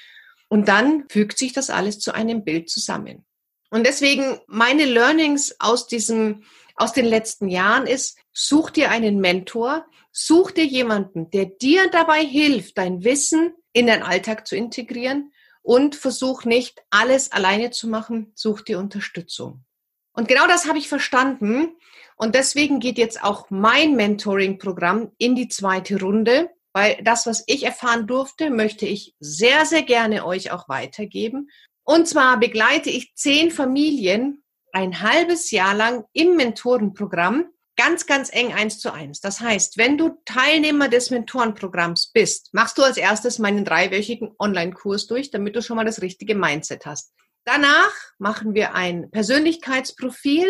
Und 0.49 0.69
dann 0.69 1.05
fügt 1.09 1.39
sich 1.39 1.53
das 1.53 1.71
alles 1.71 1.99
zu 1.99 2.13
einem 2.13 2.45
Bild 2.45 2.71
zusammen. 2.71 3.25
Und 3.71 3.87
deswegen 3.87 4.41
meine 4.47 4.85
Learnings 4.85 5.57
aus 5.59 5.87
diesem, 5.87 6.45
aus 6.79 6.93
den 6.93 7.07
letzten 7.07 7.49
Jahren 7.49 7.87
ist, 7.87 8.19
such 8.33 8.71
dir 8.71 8.91
einen 8.91 9.21
Mentor, 9.21 9.87
Such 10.21 10.51
dir 10.51 10.65
jemanden, 10.65 11.31
der 11.31 11.47
dir 11.47 11.91
dabei 11.91 12.25
hilft, 12.25 12.77
dein 12.77 13.05
Wissen 13.05 13.55
in 13.73 13.87
deinen 13.87 14.03
Alltag 14.03 14.49
zu 14.49 14.57
integrieren 14.57 15.33
und 15.63 15.95
versuch 15.95 16.45
nicht 16.45 16.83
alles 16.91 17.31
alleine 17.31 17.71
zu 17.71 17.87
machen, 17.87 18.33
such 18.35 18.63
dir 18.63 18.81
Unterstützung. 18.81 19.65
Und 20.13 20.27
genau 20.27 20.49
das 20.49 20.67
habe 20.67 20.79
ich 20.79 20.89
verstanden 20.89 21.77
und 22.17 22.35
deswegen 22.35 22.81
geht 22.81 22.99
jetzt 22.99 23.23
auch 23.23 23.49
mein 23.51 23.95
Mentoring-Programm 23.95 25.13
in 25.19 25.37
die 25.37 25.47
zweite 25.47 26.01
Runde, 26.01 26.51
weil 26.73 26.99
das, 27.05 27.27
was 27.27 27.45
ich 27.47 27.63
erfahren 27.63 28.09
durfte, 28.09 28.51
möchte 28.51 28.87
ich 28.87 29.15
sehr, 29.21 29.67
sehr 29.67 29.85
gerne 29.85 30.27
euch 30.27 30.51
auch 30.51 30.69
weitergeben. 30.69 31.49
Und 31.85 32.09
zwar 32.09 32.41
begleite 32.41 32.91
ich 32.91 33.15
zehn 33.15 33.53
Familien 33.53 34.43
ein 34.73 35.01
halbes 35.03 35.51
Jahr 35.51 35.75
lang 35.75 36.05
im 36.13 36.37
Mentorenprogramm 36.37 37.47
ganz, 37.79 38.07
ganz 38.07 38.29
eng 38.33 38.53
eins 38.53 38.81
zu 38.81 38.93
eins. 38.93 39.21
Das 39.21 39.41
heißt, 39.41 39.79
wenn 39.79 39.97
du 39.97 40.19
Teilnehmer 40.25 40.89
des 40.89 41.11
Mentorenprogramms 41.11 42.11
bist, 42.13 42.53
machst 42.53 42.77
du 42.77 42.83
als 42.83 42.97
erstes 42.97 43.39
meinen 43.39 43.65
dreiwöchigen 43.65 44.35
Online-Kurs 44.39 45.07
durch, 45.07 45.31
damit 45.31 45.55
du 45.55 45.63
schon 45.63 45.77
mal 45.77 45.85
das 45.85 46.03
richtige 46.03 46.35
Mindset 46.35 46.85
hast. 46.85 47.13
Danach 47.45 47.95
machen 48.19 48.53
wir 48.53 48.75
ein 48.75 49.11
Persönlichkeitsprofil, 49.11 50.47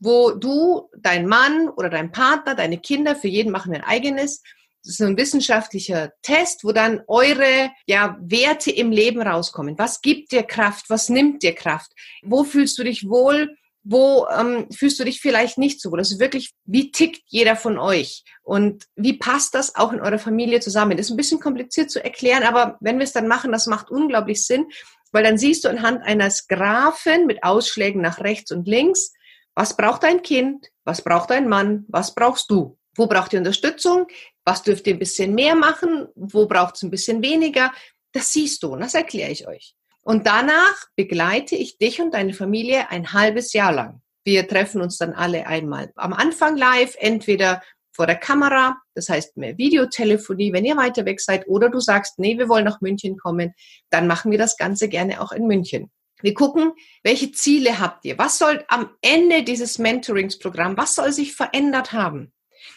wo 0.00 0.32
du, 0.32 0.90
dein 0.98 1.26
Mann 1.26 1.70
oder 1.70 1.88
dein 1.88 2.10
Partner, 2.10 2.54
deine 2.54 2.78
Kinder, 2.78 3.16
für 3.16 3.28
jeden 3.28 3.52
machen 3.52 3.72
ein 3.72 3.84
eigenes. 3.84 4.42
Das 4.84 4.94
ist 4.94 5.00
ein 5.00 5.16
wissenschaftlicher 5.16 6.12
Test, 6.22 6.64
wo 6.64 6.72
dann 6.72 7.02
eure 7.06 7.70
ja, 7.86 8.18
Werte 8.20 8.72
im 8.72 8.90
Leben 8.90 9.22
rauskommen. 9.22 9.78
Was 9.78 10.00
gibt 10.02 10.32
dir 10.32 10.42
Kraft? 10.42 10.90
Was 10.90 11.08
nimmt 11.08 11.44
dir 11.44 11.54
Kraft? 11.54 11.92
Wo 12.22 12.42
fühlst 12.42 12.76
du 12.76 12.82
dich 12.82 13.08
wohl? 13.08 13.56
Wo 13.84 14.26
ähm, 14.28 14.68
fühlst 14.70 14.98
du 15.00 15.04
dich 15.04 15.20
vielleicht 15.20 15.58
nicht 15.58 15.80
so 15.80 15.90
wohl? 15.90 15.98
Also 15.98 16.20
wirklich, 16.20 16.52
wie 16.64 16.92
tickt 16.92 17.22
jeder 17.26 17.56
von 17.56 17.78
euch? 17.78 18.24
Und 18.42 18.84
wie 18.96 19.14
passt 19.14 19.54
das 19.54 19.74
auch 19.74 19.92
in 19.92 20.00
eurer 20.00 20.18
Familie 20.18 20.60
zusammen? 20.60 20.96
Das 20.96 21.06
ist 21.06 21.10
ein 21.10 21.16
bisschen 21.16 21.40
kompliziert 21.40 21.90
zu 21.90 22.02
erklären, 22.02 22.44
aber 22.44 22.76
wenn 22.80 22.98
wir 22.98 23.04
es 23.04 23.12
dann 23.12 23.28
machen, 23.28 23.52
das 23.52 23.66
macht 23.66 23.90
unglaublich 23.90 24.46
Sinn, 24.46 24.66
weil 25.10 25.24
dann 25.24 25.38
siehst 25.38 25.64
du 25.64 25.68
anhand 25.68 26.02
eines 26.02 26.46
Graphen 26.46 27.26
mit 27.26 27.42
Ausschlägen 27.42 28.00
nach 28.00 28.20
rechts 28.20 28.52
und 28.52 28.66
links, 28.66 29.12
was 29.54 29.76
braucht 29.76 30.04
dein 30.04 30.22
Kind, 30.22 30.68
was 30.84 31.02
braucht 31.02 31.30
dein 31.30 31.48
Mann, 31.48 31.84
was 31.88 32.14
brauchst 32.14 32.50
du? 32.50 32.78
Wo 32.94 33.06
braucht 33.06 33.32
ihr 33.32 33.38
Unterstützung? 33.38 34.06
Was 34.44 34.62
dürft 34.62 34.86
ihr 34.86 34.94
ein 34.94 34.98
bisschen 34.98 35.34
mehr 35.34 35.54
machen? 35.54 36.08
Wo 36.14 36.46
braucht 36.46 36.76
es 36.76 36.82
ein 36.82 36.90
bisschen 36.90 37.22
weniger? 37.22 37.72
Das 38.12 38.32
siehst 38.32 38.62
du 38.62 38.72
und 38.72 38.80
das 38.80 38.94
erkläre 38.94 39.30
ich 39.30 39.46
euch. 39.46 39.74
Und 40.02 40.26
danach 40.26 40.86
begleite 40.96 41.54
ich 41.54 41.78
dich 41.78 42.00
und 42.00 42.12
deine 42.12 42.34
Familie 42.34 42.90
ein 42.90 43.12
halbes 43.12 43.52
Jahr 43.52 43.72
lang. 43.72 44.02
Wir 44.24 44.46
treffen 44.46 44.80
uns 44.80 44.98
dann 44.98 45.12
alle 45.12 45.46
einmal 45.46 45.92
am 45.96 46.12
Anfang 46.12 46.56
live, 46.56 46.96
entweder 46.98 47.62
vor 47.94 48.06
der 48.06 48.16
Kamera, 48.16 48.76
das 48.94 49.08
heißt 49.08 49.36
mehr 49.36 49.58
Videotelefonie, 49.58 50.52
wenn 50.52 50.64
ihr 50.64 50.76
weiter 50.76 51.04
weg 51.04 51.20
seid, 51.20 51.46
oder 51.46 51.68
du 51.68 51.80
sagst, 51.80 52.18
nee, 52.18 52.38
wir 52.38 52.48
wollen 52.48 52.64
nach 52.64 52.80
München 52.80 53.18
kommen, 53.18 53.52
dann 53.90 54.06
machen 54.06 54.30
wir 54.30 54.38
das 54.38 54.56
Ganze 54.56 54.88
gerne 54.88 55.20
auch 55.20 55.32
in 55.32 55.46
München. 55.46 55.90
Wir 56.22 56.34
gucken, 56.34 56.72
welche 57.02 57.32
Ziele 57.32 57.80
habt 57.80 58.04
ihr? 58.04 58.16
Was 58.16 58.38
soll 58.38 58.64
am 58.68 58.90
Ende 59.02 59.42
dieses 59.42 59.78
Mentoringsprogramm, 59.78 60.76
was 60.76 60.94
soll 60.94 61.12
sich 61.12 61.34
verändert 61.34 61.92
haben? 61.92 62.32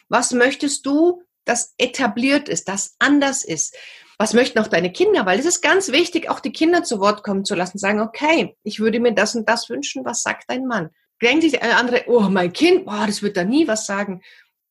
Was 0.09 0.31
möchtest 0.31 0.85
du, 0.85 1.23
das 1.45 1.75
etabliert 1.77 2.49
ist, 2.49 2.67
das 2.67 2.95
anders 2.99 3.43
ist? 3.45 3.77
Was 4.17 4.33
möchten 4.33 4.59
auch 4.59 4.67
deine 4.67 4.91
Kinder? 4.91 5.25
Weil 5.25 5.39
es 5.39 5.45
ist 5.45 5.61
ganz 5.61 5.91
wichtig, 5.91 6.29
auch 6.29 6.39
die 6.39 6.51
Kinder 6.51 6.83
zu 6.83 6.99
Wort 6.99 7.23
kommen 7.23 7.45
zu 7.45 7.55
lassen, 7.55 7.77
sagen, 7.77 7.99
okay, 7.99 8.55
ich 8.63 8.79
würde 8.79 8.99
mir 8.99 9.13
das 9.13 9.35
und 9.35 9.47
das 9.49 9.69
wünschen, 9.69 10.05
was 10.05 10.23
sagt 10.23 10.45
dein 10.47 10.65
Mann? 10.65 10.89
Denkt 11.21 11.43
sich 11.43 11.61
eine 11.61 11.77
andere, 11.77 12.03
oh, 12.07 12.21
mein 12.21 12.53
Kind, 12.53 12.85
boah, 12.85 13.05
das 13.05 13.21
wird 13.21 13.37
da 13.37 13.43
nie 13.43 13.67
was 13.67 13.85
sagen. 13.85 14.21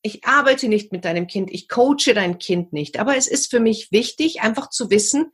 Ich 0.02 0.24
arbeite 0.24 0.68
nicht 0.68 0.92
mit 0.92 1.04
deinem 1.04 1.26
Kind, 1.26 1.50
ich 1.50 1.68
coache 1.68 2.14
dein 2.14 2.38
Kind 2.38 2.72
nicht. 2.72 2.98
Aber 2.98 3.16
es 3.16 3.26
ist 3.26 3.50
für 3.50 3.60
mich 3.60 3.90
wichtig, 3.90 4.42
einfach 4.42 4.68
zu 4.68 4.90
wissen, 4.90 5.32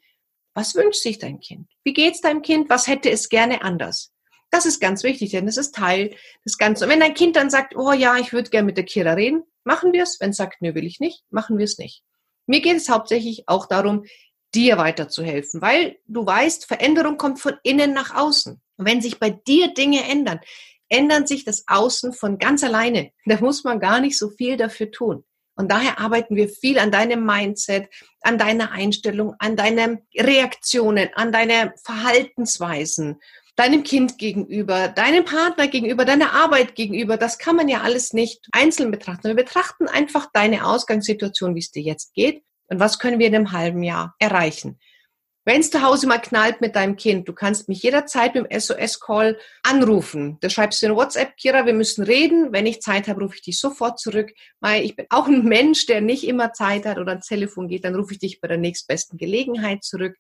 was 0.55 0.75
wünscht 0.75 1.03
sich 1.03 1.19
dein 1.19 1.41
Kind? 1.41 1.69
Wie 1.85 1.93
geht's 1.93 2.21
deinem 2.21 2.43
Kind? 2.43 2.71
Was 2.71 2.87
hätte 2.87 3.11
es 3.11 3.29
gerne 3.29 3.63
anders? 3.63 4.13
Das 4.51 4.67
ist 4.67 4.81
ganz 4.81 5.05
wichtig, 5.05 5.31
denn 5.31 5.47
das 5.47 5.57
ist 5.57 5.75
Teil 5.75 6.15
des 6.45 6.59
Ganzen. 6.59 6.85
Und 6.85 6.91
wenn 6.91 7.01
dein 7.01 7.15
Kind 7.15 7.37
dann 7.37 7.51
sagt, 7.51 7.77
oh 7.77 7.93
ja, 7.93 8.17
ich 8.17 8.33
würde 8.33 8.51
gerne 8.51 8.67
mit 8.67 8.77
der 8.77 8.85
Kira 8.85 9.13
reden, 9.13 9.45
machen 9.65 9.93
wir 9.93 10.03
es. 10.03 10.19
Wenn 10.21 10.31
es 10.31 10.37
sagt, 10.37 10.61
nö, 10.61 10.75
will 10.75 10.87
ich 10.87 10.99
nicht, 10.99 11.23
machen 11.31 11.59
wir 11.59 11.65
es 11.65 11.79
nicht. 11.79 12.03
Mir 12.51 12.61
geht 12.61 12.79
es 12.79 12.89
hauptsächlich 12.89 13.45
auch 13.47 13.67
darum, 13.67 14.07
dir 14.57 14.77
weiterzuhelfen, 14.77 15.63
weil 15.63 15.99
du 16.09 16.27
weißt, 16.27 16.67
Veränderung 16.67 17.17
kommt 17.17 17.39
von 17.39 17.55
innen 17.63 17.93
nach 17.93 18.13
außen. 18.13 18.61
Und 18.77 18.85
wenn 18.85 19.01
sich 19.01 19.21
bei 19.21 19.31
dir 19.31 19.73
Dinge 19.73 20.03
ändern, 20.03 20.41
ändern 20.89 21.29
sich 21.29 21.45
das 21.45 21.63
Außen 21.69 22.13
von 22.13 22.39
ganz 22.39 22.65
alleine. 22.65 23.13
Da 23.25 23.39
muss 23.39 23.63
man 23.63 23.79
gar 23.79 24.01
nicht 24.01 24.19
so 24.19 24.31
viel 24.31 24.57
dafür 24.57 24.91
tun. 24.91 25.25
Und 25.55 25.71
daher 25.71 26.01
arbeiten 26.01 26.35
wir 26.35 26.49
viel 26.49 26.81
an 26.81 26.91
deinem 26.91 27.25
Mindset, 27.25 27.89
an 28.23 28.37
deiner 28.37 28.73
Einstellung, 28.73 29.37
an 29.39 29.55
deinen 29.55 30.01
Reaktionen, 30.17 31.09
an 31.15 31.31
deine 31.31 31.73
Verhaltensweisen, 31.85 33.21
deinem 33.61 33.83
Kind 33.83 34.17
gegenüber, 34.17 34.89
deinem 34.89 35.27
Partner 35.27 35.69
gegenüber, 35.69 36.07
deiner 36.07 36.33
Arbeit 36.33 36.75
gegenüber. 36.75 37.19
Das 37.19 37.39
kann 37.39 37.57
man 37.57 37.69
ja 37.69 37.83
alles 37.83 38.15
nicht 38.15 38.49
einzeln 38.53 38.91
betrachten. 38.91 39.29
Wir 39.29 39.35
betrachten 39.35 39.87
einfach 39.87 40.31
deine 40.33 40.67
Ausgangssituation, 40.67 41.55
wie 41.55 41.59
es 41.59 41.71
dir 41.71 41.83
jetzt 41.83 42.15
geht 42.15 42.43
und 42.69 42.81
was 42.81 42.99
können 42.99 43.19
wir 43.19 43.27
in 43.27 43.35
einem 43.35 43.53
halben 43.53 43.83
Jahr 43.83 44.15
erreichen. 44.19 44.79
Wenn 45.45 45.61
es 45.61 45.71
zu 45.71 45.83
Hause 45.83 46.07
mal 46.07 46.21
knallt 46.21 46.63
mit 46.63 46.75
deinem 46.75 46.97
Kind, 46.97 47.29
du 47.29 47.35
kannst 47.35 47.69
mich 47.69 47.83
jederzeit 47.83 48.35
mit 48.35 48.51
dem 48.51 48.61
SOS-Call 48.61 49.39
anrufen. 49.63 50.39
Da 50.41 50.49
schreibst 50.49 50.81
du 50.81 50.87
in 50.87 50.97
WhatsApp, 50.97 51.37
Kira, 51.37 51.67
wir 51.67 51.75
müssen 51.75 52.03
reden. 52.03 52.53
Wenn 52.53 52.65
ich 52.65 52.81
Zeit 52.81 53.09
habe, 53.09 53.21
rufe 53.21 53.35
ich 53.35 53.43
dich 53.43 53.61
sofort 53.61 53.99
zurück. 53.99 54.33
Weil 54.61 54.85
ich 54.85 54.97
bin 54.97 55.05
auch 55.11 55.27
ein 55.29 55.45
Mensch, 55.45 55.85
der 55.85 56.01
nicht 56.01 56.27
immer 56.27 56.55
Zeit 56.55 56.87
hat 56.87 56.97
oder 56.97 57.13
ans 57.13 57.27
Telefon 57.27 57.69
geht, 57.69 57.85
dann 57.85 57.95
rufe 57.95 58.15
ich 58.15 58.21
dich 58.21 58.41
bei 58.41 58.49
der 58.49 58.59
nächstbesten 58.59 59.19
Gelegenheit 59.19 59.85
zurück. 59.85 60.17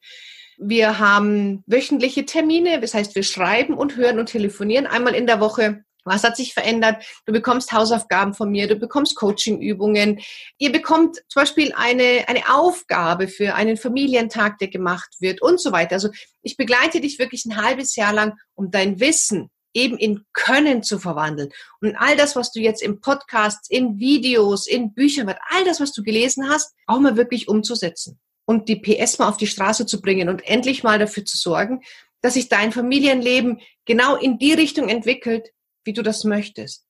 Wir 0.62 0.99
haben 0.99 1.64
wöchentliche 1.66 2.27
Termine, 2.27 2.81
das 2.81 2.92
heißt, 2.92 3.14
wir 3.14 3.23
schreiben 3.23 3.73
und 3.73 3.96
hören 3.96 4.18
und 4.18 4.27
telefonieren 4.27 4.87
einmal 4.87 5.14
in 5.14 5.27
der 5.27 5.40
Woche. 5.40 5.85
Was 6.05 6.23
hat 6.23 6.37
sich 6.37 6.53
verändert? 6.53 7.03
Du 7.25 7.33
bekommst 7.33 7.73
Hausaufgaben 7.73 8.35
von 8.35 8.51
mir, 8.51 8.68
du 8.68 8.77
bekommst 8.77 9.16
Coachingübungen. 9.16 10.20
Ihr 10.59 10.70
bekommt 10.70 11.16
zum 11.29 11.42
Beispiel 11.42 11.73
eine, 11.75 12.29
eine 12.29 12.42
Aufgabe 12.53 13.27
für 13.27 13.55
einen 13.55 13.79
Familientag, 13.79 14.59
der 14.59 14.68
gemacht 14.68 15.09
wird 15.18 15.40
und 15.40 15.59
so 15.61 15.73
weiter. 15.73 15.92
Also 15.92 16.11
ich 16.42 16.59
begleite 16.59 17.01
dich 17.01 17.18
wirklich 17.18 17.46
ein 17.46 17.57
halbes 17.57 17.96
Jahr 17.96 18.12
lang, 18.12 18.35
um 18.55 18.70
dein 18.70 19.01
Wissen 19.01 19.49
eben 19.73 19.96
in 19.96 20.27
Können 20.35 20.83
zu 20.83 20.99
verwandeln. 20.99 21.49
Und 21.81 21.96
all 21.96 22.16
das, 22.16 22.37
was 22.37 22.53
du 22.53 22.61
jetzt 22.61 22.83
im 22.83 23.01
Podcast, 23.01 23.70
in 23.70 23.99
Videos, 23.99 24.66
in 24.66 24.92
Büchern, 24.92 25.33
all 25.49 25.64
das, 25.64 25.81
was 25.81 25.92
du 25.92 26.03
gelesen 26.03 26.51
hast, 26.51 26.75
auch 26.87 27.01
mal 27.01 27.16
wirklich 27.16 27.49
umzusetzen 27.49 28.20
und 28.51 28.69
die 28.69 28.75
PS 28.75 29.21
mal 29.21 29.29
auf 29.29 29.37
die 29.37 29.47
Straße 29.47 29.87
zu 29.87 30.01
bringen 30.01 30.29
und 30.29 30.45
endlich 30.45 30.83
mal 30.83 30.99
dafür 30.99 31.25
zu 31.25 31.37
sorgen, 31.37 31.83
dass 32.21 32.35
sich 32.35 32.49
dein 32.49 32.73
Familienleben 32.73 33.61
genau 33.85 34.17
in 34.17 34.39
die 34.39 34.53
Richtung 34.53 34.89
entwickelt, 34.89 35.53
wie 35.85 35.93
du 35.93 36.03
das 36.03 36.25
möchtest. 36.25 36.85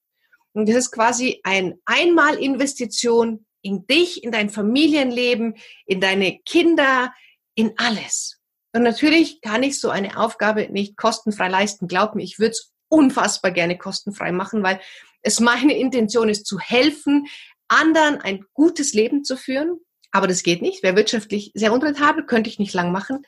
Und 0.54 0.70
das 0.70 0.76
ist 0.76 0.90
quasi 0.90 1.38
ein 1.42 1.74
Einmalinvestition 1.84 3.44
in 3.60 3.86
dich, 3.86 4.24
in 4.24 4.32
dein 4.32 4.48
Familienleben, 4.48 5.56
in 5.84 6.00
deine 6.00 6.38
Kinder, 6.46 7.12
in 7.54 7.74
alles. 7.76 8.38
Und 8.72 8.82
natürlich 8.82 9.42
kann 9.42 9.62
ich 9.62 9.78
so 9.78 9.90
eine 9.90 10.16
Aufgabe 10.16 10.66
nicht 10.70 10.96
kostenfrei 10.96 11.48
leisten. 11.48 11.88
Glaub 11.88 12.14
mir, 12.14 12.22
ich 12.22 12.38
würde 12.38 12.52
es 12.52 12.72
unfassbar 12.88 13.50
gerne 13.50 13.76
kostenfrei 13.76 14.32
machen, 14.32 14.62
weil 14.62 14.80
es 15.20 15.40
meine 15.40 15.76
Intention 15.76 16.30
ist, 16.30 16.46
zu 16.46 16.58
helfen, 16.58 17.26
anderen 17.68 18.16
ein 18.16 18.46
gutes 18.54 18.94
Leben 18.94 19.24
zu 19.24 19.36
führen. 19.36 19.78
Aber 20.12 20.26
das 20.26 20.42
geht 20.42 20.62
nicht. 20.62 20.82
Wäre 20.82 20.96
wirtschaftlich 20.96 21.52
sehr 21.54 21.72
unrentabel, 21.72 22.24
könnte 22.26 22.50
ich 22.50 22.58
nicht 22.58 22.74
lang 22.74 22.92
machen. 22.92 23.24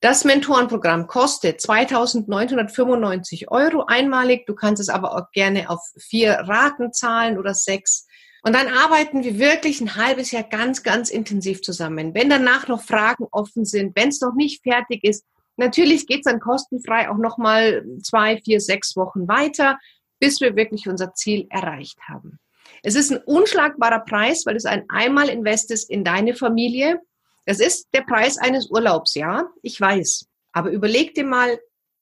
Das 0.00 0.24
Mentorenprogramm 0.24 1.06
kostet 1.06 1.60
2.995 1.60 3.48
Euro 3.48 3.86
einmalig. 3.86 4.46
Du 4.46 4.54
kannst 4.54 4.80
es 4.80 4.88
aber 4.88 5.16
auch 5.16 5.32
gerne 5.32 5.70
auf 5.70 5.80
vier 5.98 6.32
Raten 6.32 6.92
zahlen 6.92 7.38
oder 7.38 7.54
sechs. 7.54 8.06
Und 8.42 8.54
dann 8.54 8.68
arbeiten 8.68 9.24
wir 9.24 9.38
wirklich 9.38 9.80
ein 9.80 9.96
halbes 9.96 10.30
Jahr 10.30 10.44
ganz, 10.44 10.82
ganz 10.82 11.10
intensiv 11.10 11.62
zusammen. 11.62 12.14
Wenn 12.14 12.30
danach 12.30 12.68
noch 12.68 12.82
Fragen 12.82 13.26
offen 13.32 13.64
sind, 13.64 13.96
wenn 13.96 14.10
es 14.10 14.20
noch 14.20 14.34
nicht 14.34 14.62
fertig 14.62 15.02
ist, 15.02 15.24
natürlich 15.56 16.06
geht 16.06 16.18
es 16.18 16.30
dann 16.30 16.40
kostenfrei 16.40 17.10
auch 17.10 17.16
nochmal 17.16 17.84
zwei, 18.02 18.40
vier, 18.44 18.60
sechs 18.60 18.96
Wochen 18.96 19.26
weiter, 19.26 19.78
bis 20.20 20.40
wir 20.40 20.54
wirklich 20.54 20.88
unser 20.88 21.14
Ziel 21.14 21.46
erreicht 21.50 21.98
haben. 22.08 22.38
Es 22.86 22.94
ist 22.94 23.10
ein 23.10 23.18
unschlagbarer 23.18 24.00
Preis, 24.00 24.46
weil 24.46 24.56
es 24.56 24.64
ein 24.64 24.84
Einmal-Invest 24.88 25.70
ist 25.72 25.90
in 25.90 26.04
deine 26.04 26.34
Familie 26.34 27.00
das 27.46 27.60
ist 27.60 27.88
der 27.94 28.02
Preis 28.02 28.38
eines 28.38 28.70
Urlaubs, 28.70 29.14
ja, 29.14 29.48
ich 29.62 29.80
weiß. 29.80 30.26
Aber 30.52 30.70
überlegt 30.70 31.16
dir 31.16 31.24
mal, 31.24 31.58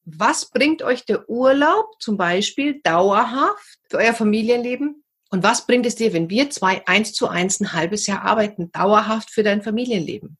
was 0.06 0.50
bringt 0.50 0.82
euch 0.82 1.04
der 1.04 1.28
Urlaub 1.28 1.86
zum 2.00 2.16
Beispiel 2.16 2.80
dauerhaft 2.82 3.78
für 3.88 3.98
euer 3.98 4.14
Familienleben? 4.14 5.04
Und 5.30 5.42
was 5.42 5.66
bringt 5.66 5.84
es 5.86 5.96
dir, 5.96 6.12
wenn 6.12 6.30
wir 6.30 6.50
zwei 6.50 6.86
eins 6.86 7.12
zu 7.12 7.28
eins 7.28 7.60
ein 7.60 7.72
halbes 7.72 8.06
Jahr 8.06 8.22
arbeiten, 8.22 8.72
dauerhaft 8.72 9.30
für 9.30 9.42
dein 9.42 9.62
Familienleben? 9.62 10.38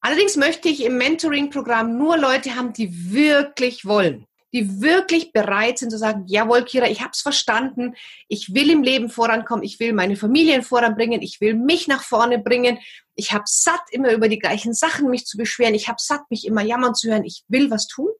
Allerdings 0.00 0.36
möchte 0.36 0.68
ich 0.68 0.84
im 0.84 0.96
Mentoring-Programm 0.96 1.98
nur 1.98 2.16
Leute 2.16 2.54
haben, 2.54 2.72
die 2.72 3.12
wirklich 3.12 3.84
wollen 3.84 4.26
die 4.52 4.80
wirklich 4.80 5.32
bereit 5.32 5.78
sind 5.78 5.90
zu 5.90 5.98
sagen, 5.98 6.24
jawohl, 6.26 6.64
Kira, 6.64 6.88
ich 6.88 7.00
habe 7.00 7.10
es 7.12 7.20
verstanden, 7.20 7.94
ich 8.28 8.54
will 8.54 8.70
im 8.70 8.82
Leben 8.82 9.10
vorankommen, 9.10 9.62
ich 9.62 9.78
will 9.78 9.92
meine 9.92 10.16
Familien 10.16 10.62
voranbringen, 10.62 11.20
ich 11.20 11.40
will 11.40 11.54
mich 11.54 11.86
nach 11.86 12.02
vorne 12.02 12.38
bringen, 12.38 12.78
ich 13.14 13.32
habe 13.32 13.44
satt, 13.46 13.82
immer 13.90 14.12
über 14.12 14.28
die 14.28 14.38
gleichen 14.38 14.72
Sachen 14.72 15.10
mich 15.10 15.26
zu 15.26 15.36
beschweren, 15.36 15.74
ich 15.74 15.88
habe 15.88 15.98
satt, 16.00 16.22
mich 16.30 16.46
immer 16.46 16.62
jammern 16.62 16.94
zu 16.94 17.10
hören, 17.10 17.24
ich 17.24 17.44
will 17.48 17.70
was 17.70 17.86
tun. 17.86 18.10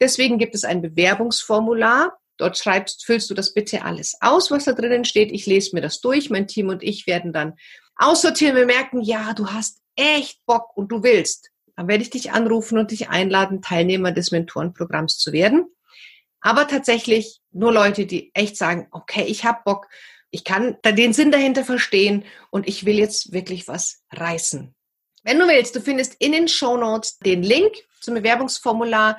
Deswegen 0.00 0.38
gibt 0.38 0.54
es 0.54 0.64
ein 0.64 0.82
Bewerbungsformular. 0.82 2.18
Dort 2.36 2.58
schreibst, 2.58 3.04
füllst 3.06 3.30
du 3.30 3.34
das 3.34 3.54
bitte 3.54 3.82
alles 3.82 4.16
aus, 4.20 4.50
was 4.50 4.64
da 4.64 4.72
drinnen 4.72 5.06
steht. 5.06 5.32
Ich 5.32 5.46
lese 5.46 5.74
mir 5.74 5.80
das 5.80 6.02
durch. 6.02 6.28
Mein 6.28 6.46
Team 6.46 6.68
und 6.68 6.82
ich 6.82 7.06
werden 7.06 7.32
dann 7.32 7.54
aussortieren. 7.96 8.56
Wir 8.56 8.66
merken, 8.66 9.00
ja, 9.00 9.32
du 9.32 9.50
hast 9.50 9.80
echt 9.96 10.44
Bock 10.44 10.76
und 10.76 10.92
du 10.92 11.02
willst 11.02 11.50
dann 11.76 11.88
werde 11.88 12.02
ich 12.02 12.10
dich 12.10 12.32
anrufen 12.32 12.78
und 12.78 12.90
dich 12.90 13.10
einladen, 13.10 13.62
Teilnehmer 13.62 14.10
des 14.10 14.30
Mentorenprogramms 14.30 15.18
zu 15.18 15.32
werden. 15.32 15.66
Aber 16.40 16.66
tatsächlich 16.66 17.40
nur 17.52 17.72
Leute, 17.72 18.06
die 18.06 18.30
echt 18.34 18.56
sagen, 18.56 18.88
okay, 18.90 19.24
ich 19.26 19.44
habe 19.44 19.60
Bock, 19.64 19.86
ich 20.30 20.44
kann 20.44 20.76
den 20.84 21.12
Sinn 21.12 21.30
dahinter 21.30 21.64
verstehen 21.64 22.24
und 22.50 22.66
ich 22.66 22.84
will 22.86 22.98
jetzt 22.98 23.32
wirklich 23.32 23.68
was 23.68 24.02
reißen. 24.12 24.74
Wenn 25.22 25.38
du 25.38 25.46
willst, 25.48 25.76
du 25.76 25.80
findest 25.80 26.14
in 26.18 26.32
den 26.32 26.48
Show 26.48 26.76
Notes 26.76 27.18
den 27.18 27.42
Link 27.42 27.74
zum 28.00 28.14
Bewerbungsformular. 28.14 29.18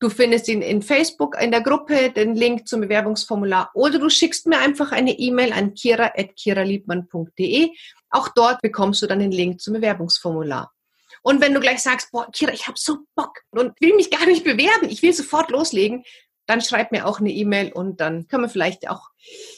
Du 0.00 0.10
findest 0.10 0.48
ihn 0.48 0.60
in 0.60 0.82
Facebook 0.82 1.36
in 1.40 1.52
der 1.52 1.62
Gruppe, 1.62 2.10
den 2.10 2.34
Link 2.34 2.66
zum 2.66 2.80
Bewerbungsformular 2.80 3.70
oder 3.74 3.98
du 3.98 4.10
schickst 4.10 4.46
mir 4.46 4.58
einfach 4.58 4.90
eine 4.90 5.12
E-Mail 5.12 5.52
an 5.52 5.74
kira.kiraliebmann.de. 5.74 7.70
Auch 8.10 8.28
dort 8.34 8.60
bekommst 8.60 9.00
du 9.02 9.06
dann 9.06 9.20
den 9.20 9.30
Link 9.30 9.60
zum 9.60 9.74
Bewerbungsformular. 9.74 10.73
Und 11.24 11.40
wenn 11.40 11.54
du 11.54 11.60
gleich 11.60 11.82
sagst, 11.82 12.12
boah, 12.12 12.30
Kira, 12.30 12.52
ich 12.52 12.66
habe 12.66 12.78
so 12.78 12.98
Bock 13.14 13.40
und 13.50 13.72
will 13.80 13.94
mich 13.94 14.10
gar 14.10 14.26
nicht 14.26 14.44
bewerben, 14.44 14.90
ich 14.90 15.02
will 15.02 15.14
sofort 15.14 15.50
loslegen, 15.50 16.04
dann 16.46 16.60
schreib 16.60 16.92
mir 16.92 17.06
auch 17.06 17.18
eine 17.18 17.32
E-Mail 17.32 17.72
und 17.72 18.02
dann 18.02 18.28
können 18.28 18.44
wir 18.44 18.50
vielleicht 18.50 18.90
auch 18.90 19.08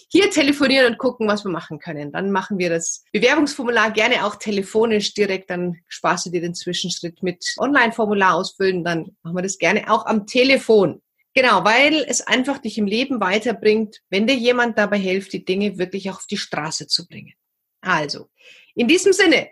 hier 0.08 0.30
telefonieren 0.30 0.92
und 0.92 0.98
gucken, 0.98 1.26
was 1.26 1.44
wir 1.44 1.50
machen 1.50 1.80
können. 1.80 2.12
Dann 2.12 2.30
machen 2.30 2.58
wir 2.58 2.70
das 2.70 3.02
Bewerbungsformular 3.10 3.90
gerne 3.90 4.24
auch 4.24 4.36
telefonisch 4.36 5.12
direkt, 5.12 5.50
dann 5.50 5.80
sparst 5.88 6.26
du 6.26 6.30
dir 6.30 6.40
den 6.40 6.54
Zwischenschritt 6.54 7.24
mit 7.24 7.44
Online-Formular 7.58 8.36
ausfüllen, 8.36 8.84
dann 8.84 9.16
machen 9.22 9.36
wir 9.36 9.42
das 9.42 9.58
gerne 9.58 9.90
auch 9.90 10.06
am 10.06 10.28
Telefon. 10.28 11.02
Genau, 11.34 11.64
weil 11.64 12.04
es 12.06 12.20
einfach 12.20 12.58
dich 12.58 12.78
im 12.78 12.86
Leben 12.86 13.20
weiterbringt, 13.20 14.00
wenn 14.08 14.28
dir 14.28 14.36
jemand 14.36 14.78
dabei 14.78 14.98
hilft, 14.98 15.32
die 15.32 15.44
Dinge 15.44 15.78
wirklich 15.78 16.08
auch 16.10 16.18
auf 16.18 16.26
die 16.26 16.38
Straße 16.38 16.86
zu 16.86 17.08
bringen. 17.08 17.34
Also, 17.80 18.28
in 18.76 18.86
diesem 18.86 19.12
Sinne, 19.12 19.48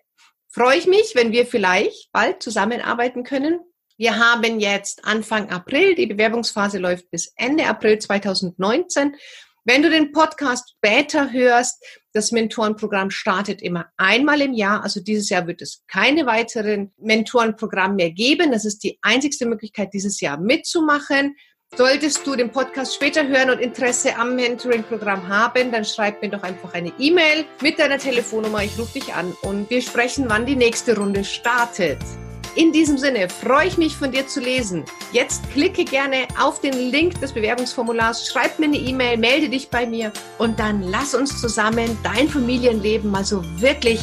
freue 0.55 0.79
ich 0.79 0.87
mich, 0.87 1.13
wenn 1.17 1.33
wir 1.33 1.47
vielleicht 1.47 2.13
bald 2.13 2.41
zusammenarbeiten 2.41 3.25
können. 3.25 3.59
Wir 3.97 4.19
haben 4.19 4.61
jetzt 4.61 5.05
Anfang 5.05 5.51
April, 5.51 5.97
die 5.97 6.07
Bewerbungsphase 6.07 6.79
läuft 6.79 7.11
bis 7.11 7.33
Ende 7.37 7.67
April 7.67 7.99
2019. 7.99 9.17
Wenn 9.65 9.83
du 9.83 9.91
den 9.91 10.13
Podcast 10.13 10.75
später 10.77 11.33
hörst, 11.33 11.85
das 12.13 12.31
Mentorenprogramm 12.31 13.11
startet 13.11 13.63
immer 13.63 13.87
einmal 13.97 14.43
im 14.43 14.53
Jahr. 14.53 14.85
Also 14.85 15.01
dieses 15.01 15.29
Jahr 15.29 15.47
wird 15.49 15.61
es 15.61 15.83
keine 15.89 16.27
weiteren 16.27 16.93
Mentorenprogramme 16.99 17.95
mehr 17.95 18.11
geben. 18.13 18.53
Das 18.53 18.65
ist 18.65 18.85
die 18.85 18.99
einzigste 19.03 19.47
Möglichkeit, 19.47 19.93
dieses 19.93 20.21
Jahr 20.21 20.39
mitzumachen. 20.39 21.35
Solltest 21.77 22.25
du 22.25 22.37
den 22.37 22.51
Podcast 22.51 22.95
später 22.95 23.27
hören 23.27 23.51
und 23.51 23.59
Interesse 23.59 24.17
am 24.17 24.37
Mentoring-Programm 24.37 25.29
haben, 25.29 25.73
dann 25.73 25.85
schreib 25.85 26.23
mir 26.23 26.29
doch 26.29 26.45
einfach 26.45 26.73
eine 26.73 26.93
E-Mail 27.01 27.47
mit 27.63 27.81
deiner 27.81 27.99
Telefonnummer. 27.99 28.63
Ich 28.63 28.79
rufe 28.79 29.01
dich 29.01 29.13
an 29.13 29.37
und 29.43 29.69
wir 29.71 29.83
sprechen, 29.83 30.27
wann 30.29 30.47
die 30.47 30.55
nächste 30.55 30.97
Runde 30.97 31.25
startet. 31.25 31.99
In 32.55 32.71
diesem 32.71 32.97
Sinne 32.97 33.29
freue 33.29 33.67
ich 33.67 33.77
mich 33.77 33.97
von 33.97 34.13
dir 34.13 34.25
zu 34.29 34.39
lesen. 34.39 34.85
Jetzt 35.11 35.51
klicke 35.51 35.85
gerne 35.85 36.29
auf 36.41 36.61
den 36.61 36.75
Link 36.75 37.21
des 37.21 37.33
Bewerbungsformulars, 37.33 38.29
schreib 38.29 38.61
mir 38.61 38.67
eine 38.67 38.77
E-Mail, 38.77 39.17
melde 39.17 39.49
dich 39.49 39.69
bei 39.69 39.85
mir 39.85 40.13
und 40.39 40.61
dann 40.61 40.81
lass 40.85 41.13
uns 41.13 41.41
zusammen 41.41 41.99
dein 42.05 42.29
Familienleben 42.29 43.11
mal 43.11 43.25
so 43.25 43.43
wirklich 43.61 43.99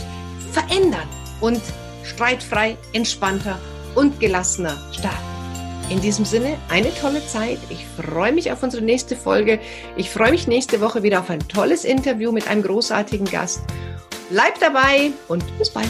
verändern 0.51 1.07
und 1.39 1.61
streitfrei, 2.03 2.75
entspannter 2.91 3.57
und 3.95 4.19
gelassener 4.19 4.75
starten. 4.91 5.30
In 5.91 5.99
diesem 5.99 6.23
Sinne, 6.23 6.57
eine 6.69 6.95
tolle 6.95 7.23
Zeit. 7.27 7.59
Ich 7.67 7.85
freue 7.85 8.31
mich 8.31 8.49
auf 8.49 8.63
unsere 8.63 8.81
nächste 8.81 9.17
Folge. 9.17 9.59
Ich 9.97 10.09
freue 10.09 10.31
mich 10.31 10.47
nächste 10.47 10.79
Woche 10.79 11.03
wieder 11.03 11.19
auf 11.19 11.29
ein 11.29 11.45
tolles 11.49 11.83
Interview 11.83 12.31
mit 12.31 12.47
einem 12.47 12.63
großartigen 12.63 13.25
Gast. 13.25 13.59
Bleib 14.29 14.57
dabei 14.61 15.11
und 15.27 15.43
bis 15.57 15.69
bald. 15.69 15.89